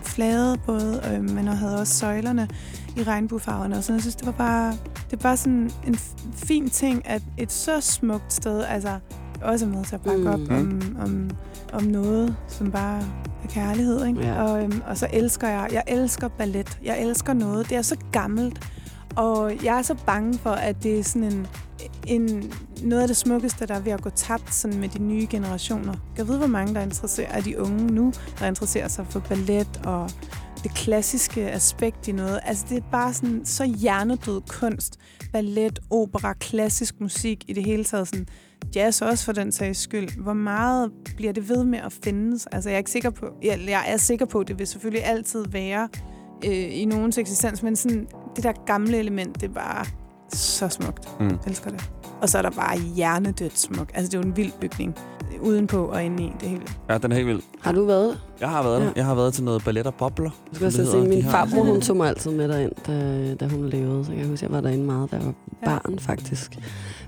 f- 0.00 0.02
flaget 0.04 0.60
både, 0.66 1.00
øh, 1.12 1.30
men 1.30 1.48
og 1.48 1.58
havde 1.58 1.78
også 1.80 1.94
søjlerne 1.94 2.48
i 2.96 3.02
regnbuefarverne. 3.02 3.76
Og 3.76 3.84
så 3.84 3.92
jeg 3.92 4.00
synes, 4.00 4.16
det 4.16 4.26
var 4.26 4.32
bare, 4.32 4.74
det 5.10 5.18
bare 5.18 5.36
sådan 5.36 5.70
en 5.86 5.94
fin 6.34 6.70
ting, 6.70 7.08
at 7.08 7.22
et 7.38 7.52
så 7.52 7.80
smukt 7.80 8.32
sted, 8.32 8.64
altså 8.64 8.98
også 9.42 9.64
er 9.66 9.68
med 9.70 9.84
til 9.84 9.94
at 9.94 10.00
bakke 10.00 10.18
Mm. 10.20 10.24
mm. 10.24 10.32
op 10.32 10.50
om, 10.50 10.96
om, 11.00 11.30
om 11.72 11.82
noget, 11.82 12.36
som 12.48 12.70
bare 12.72 12.98
er 13.44 13.48
kærlighed. 13.48 14.06
Ikke? 14.06 14.20
Ja. 14.20 14.42
Og, 14.42 14.62
øhm, 14.62 14.82
og 14.86 14.96
så 14.98 15.06
elsker 15.12 15.48
jeg, 15.48 15.68
jeg 15.72 15.82
elsker 15.86 16.28
ballet. 16.28 16.78
Jeg 16.84 17.02
elsker 17.02 17.32
noget. 17.32 17.68
Det 17.68 17.76
er 17.76 17.82
så 17.82 17.96
gammelt. 18.12 18.60
Og 19.16 19.64
jeg 19.64 19.78
er 19.78 19.82
så 19.82 19.96
bange 20.06 20.38
for, 20.38 20.50
at 20.50 20.82
det 20.82 20.98
er 20.98 21.04
sådan 21.04 21.32
en, 21.32 21.46
en, 22.06 22.52
noget 22.82 23.02
af 23.02 23.08
det 23.08 23.16
smukkeste, 23.16 23.66
der 23.66 23.74
er 23.74 23.80
ved 23.80 23.92
at 23.92 24.02
gå 24.02 24.10
tabt 24.10 24.54
sådan 24.54 24.80
med 24.80 24.88
de 24.88 25.02
nye 25.02 25.26
generationer. 25.30 25.94
Jeg 26.16 26.28
ved, 26.28 26.38
hvor 26.38 26.46
mange 26.46 26.74
der 26.74 26.80
interesserer 26.80 27.40
de 27.40 27.60
unge 27.60 27.86
nu, 27.86 28.12
der 28.38 28.46
interesserer 28.46 28.88
sig 28.88 29.06
for 29.10 29.20
ballet 29.20 29.80
og 29.84 30.10
det 30.62 30.74
klassiske 30.74 31.50
aspekt 31.50 32.08
i 32.08 32.12
noget. 32.12 32.40
Altså, 32.42 32.66
det 32.68 32.78
er 32.78 32.90
bare 32.92 33.14
sådan 33.14 33.44
så 33.44 33.64
hjernedød 33.64 34.40
kunst. 34.48 34.98
Ballet, 35.32 35.78
opera, 35.90 36.32
klassisk 36.32 37.00
musik 37.00 37.44
i 37.48 37.52
det 37.52 37.64
hele 37.64 37.84
taget. 37.84 38.08
Sådan, 38.08 38.26
jazz 38.76 39.02
også 39.02 39.24
for 39.24 39.32
den 39.32 39.52
sags 39.52 39.78
skyld. 39.78 40.22
Hvor 40.22 40.32
meget 40.32 40.92
bliver 41.16 41.32
det 41.32 41.48
ved 41.48 41.64
med 41.64 41.78
at 41.78 41.92
findes? 42.04 42.46
Altså, 42.46 42.70
jeg 42.70 42.74
er 42.74 42.78
ikke 42.78 42.90
sikker 42.90 43.10
på, 43.10 43.26
jeg, 43.42 43.60
jeg 43.68 43.84
er 43.86 43.96
sikker 43.96 44.26
på, 44.26 44.40
at 44.40 44.48
det 44.48 44.58
vil 44.58 44.66
selvfølgelig 44.66 45.04
altid 45.04 45.44
være 45.48 45.88
øh, 46.46 46.80
i 46.80 46.84
nogens 46.84 47.18
eksistens, 47.18 47.62
men 47.62 47.76
sådan, 47.76 48.06
det 48.36 48.44
der 48.44 48.52
gamle 48.66 48.98
element, 48.98 49.40
det 49.40 49.50
er 49.50 49.54
bare 49.54 49.86
så 50.32 50.68
smukt. 50.68 51.20
Mm. 51.20 51.28
Jeg 51.28 51.38
elsker 51.46 51.70
det. 51.70 51.90
Og 52.22 52.28
så 52.28 52.38
er 52.38 52.42
der 52.42 52.50
bare 52.50 52.78
hjernedødt 52.78 53.58
smuk. 53.58 53.90
Altså, 53.94 54.10
det 54.10 54.14
er 54.14 54.22
jo 54.22 54.28
en 54.28 54.36
vild 54.36 54.52
bygning. 54.60 54.94
Udenpå 55.40 55.84
og 55.86 56.04
indeni. 56.04 56.32
Det 56.40 56.50
vildt. 56.50 56.78
Ja, 56.90 56.98
den 56.98 57.12
er 57.12 57.16
helt 57.16 57.28
vild. 57.28 57.40
Har 57.60 57.72
du 57.72 57.84
været? 57.84 58.20
Jeg 58.40 58.48
har 58.48 58.62
været 58.62 58.80
der. 58.80 58.86
Ja. 58.86 58.92
Jeg 58.96 59.04
har 59.04 59.14
været 59.14 59.34
til 59.34 59.44
noget 59.44 59.64
ballet 59.64 59.86
og 59.86 59.94
bobler. 59.94 60.30
Jeg 60.48 60.56
skal 60.56 60.66
også 60.66 60.82
hedder. 60.82 61.08
min 61.08 61.24
farbror, 61.24 61.64
hun 61.64 61.80
tog 61.80 61.96
mig 61.96 62.08
altid 62.08 62.30
med 62.30 62.48
derind, 62.48 62.72
da, 62.86 63.34
da 63.34 63.46
hun 63.46 63.68
levede. 63.68 64.04
Så 64.04 64.12
jeg 64.12 64.20
kan 64.20 64.30
huske, 64.30 64.46
jeg 64.46 64.52
var 64.52 64.60
derinde 64.60 64.84
meget, 64.84 65.10
da 65.10 65.16
jeg 65.16 65.26
var 65.26 65.34
barn, 65.64 65.98
faktisk. 65.98 66.58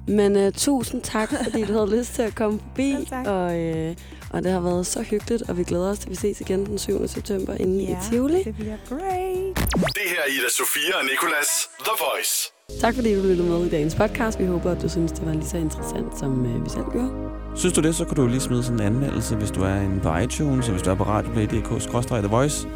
Men 0.09 0.37
uh, 0.37 0.53
tusind 0.53 1.03
tak, 1.03 1.33
fordi 1.45 1.65
du 1.65 1.73
havde 1.73 1.99
lyst 1.99 2.15
til 2.15 2.23
at 2.23 2.35
komme 2.35 2.59
forbi. 2.59 2.93
Selv 2.93 3.07
tak. 3.07 3.27
Og, 3.27 3.45
uh, 3.47 3.95
og 4.37 4.45
det 4.45 4.53
har 4.53 4.61
været 4.61 4.87
så 4.87 5.03
hyggeligt, 5.03 5.43
og 5.49 5.59
vi 5.59 5.65
glæder 5.65 5.91
os 5.91 5.99
til, 5.99 6.07
at 6.07 6.11
vi 6.11 6.17
ses 6.17 6.41
igen 6.41 6.67
den 6.67 6.79
7. 6.79 7.09
september 7.09 7.55
inde 7.55 7.83
i 7.83 7.97
Tivoli. 8.11 8.43
det 8.43 8.55
bliver 8.55 8.77
great. 8.89 9.57
Det 9.99 10.07
her 10.13 10.21
er 10.27 10.31
Ida 10.37 10.49
Sofia 10.59 10.97
og 10.99 11.05
Nicolas 11.05 11.49
The 11.79 11.95
Voice. 12.05 12.53
Tak 12.81 12.95
fordi 12.95 13.15
du 13.15 13.23
lyttede 13.23 13.49
med 13.49 13.67
i 13.67 13.69
dagens 13.71 13.95
podcast. 13.95 14.39
Vi 14.39 14.47
håber, 14.47 14.71
at 14.71 14.83
du 14.83 14.89
synes, 14.89 15.13
det 15.13 15.27
var 15.27 15.33
lige 15.33 15.47
så 15.47 15.57
interessant, 15.57 16.19
som 16.19 16.31
uh, 16.45 16.65
vi 16.65 16.71
selv 16.71 16.85
gjorde. 16.93 17.11
Synes 17.57 17.75
du 17.75 17.81
det, 17.81 17.95
så 17.95 18.05
kan 18.05 18.17
du 18.17 18.27
lige 18.27 18.41
smide 18.41 18.63
sådan 18.65 18.81
en 18.81 18.87
anmeldelse, 18.87 19.37
hvis 19.37 19.51
du 19.51 19.63
er 19.63 19.77
inde 19.77 20.01
på 20.01 20.17
iTunes, 20.17 20.67
og 20.67 20.73
hvis 20.73 20.83
du 20.83 20.91
er 20.91 20.95
på 20.95 21.05
radioplay.dk-the 21.05 22.29
voice, 22.29 22.69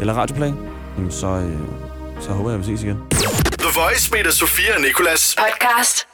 eller 0.00 0.12
radioplay, 0.14 0.52
jamen 0.96 1.10
så, 1.10 1.26
øh, 1.26 1.58
så 2.20 2.30
håber 2.30 2.50
jeg, 2.50 2.60
at 2.60 2.66
vi 2.66 2.76
ses 2.76 2.82
igen. 2.84 2.98
The 3.64 3.80
Voice 3.80 4.10
med 4.12 4.20
Ida 4.20 4.30
Sofia 4.30 4.74
og 4.76 4.80
Nicolas. 4.80 5.36
Podcast 5.38 6.13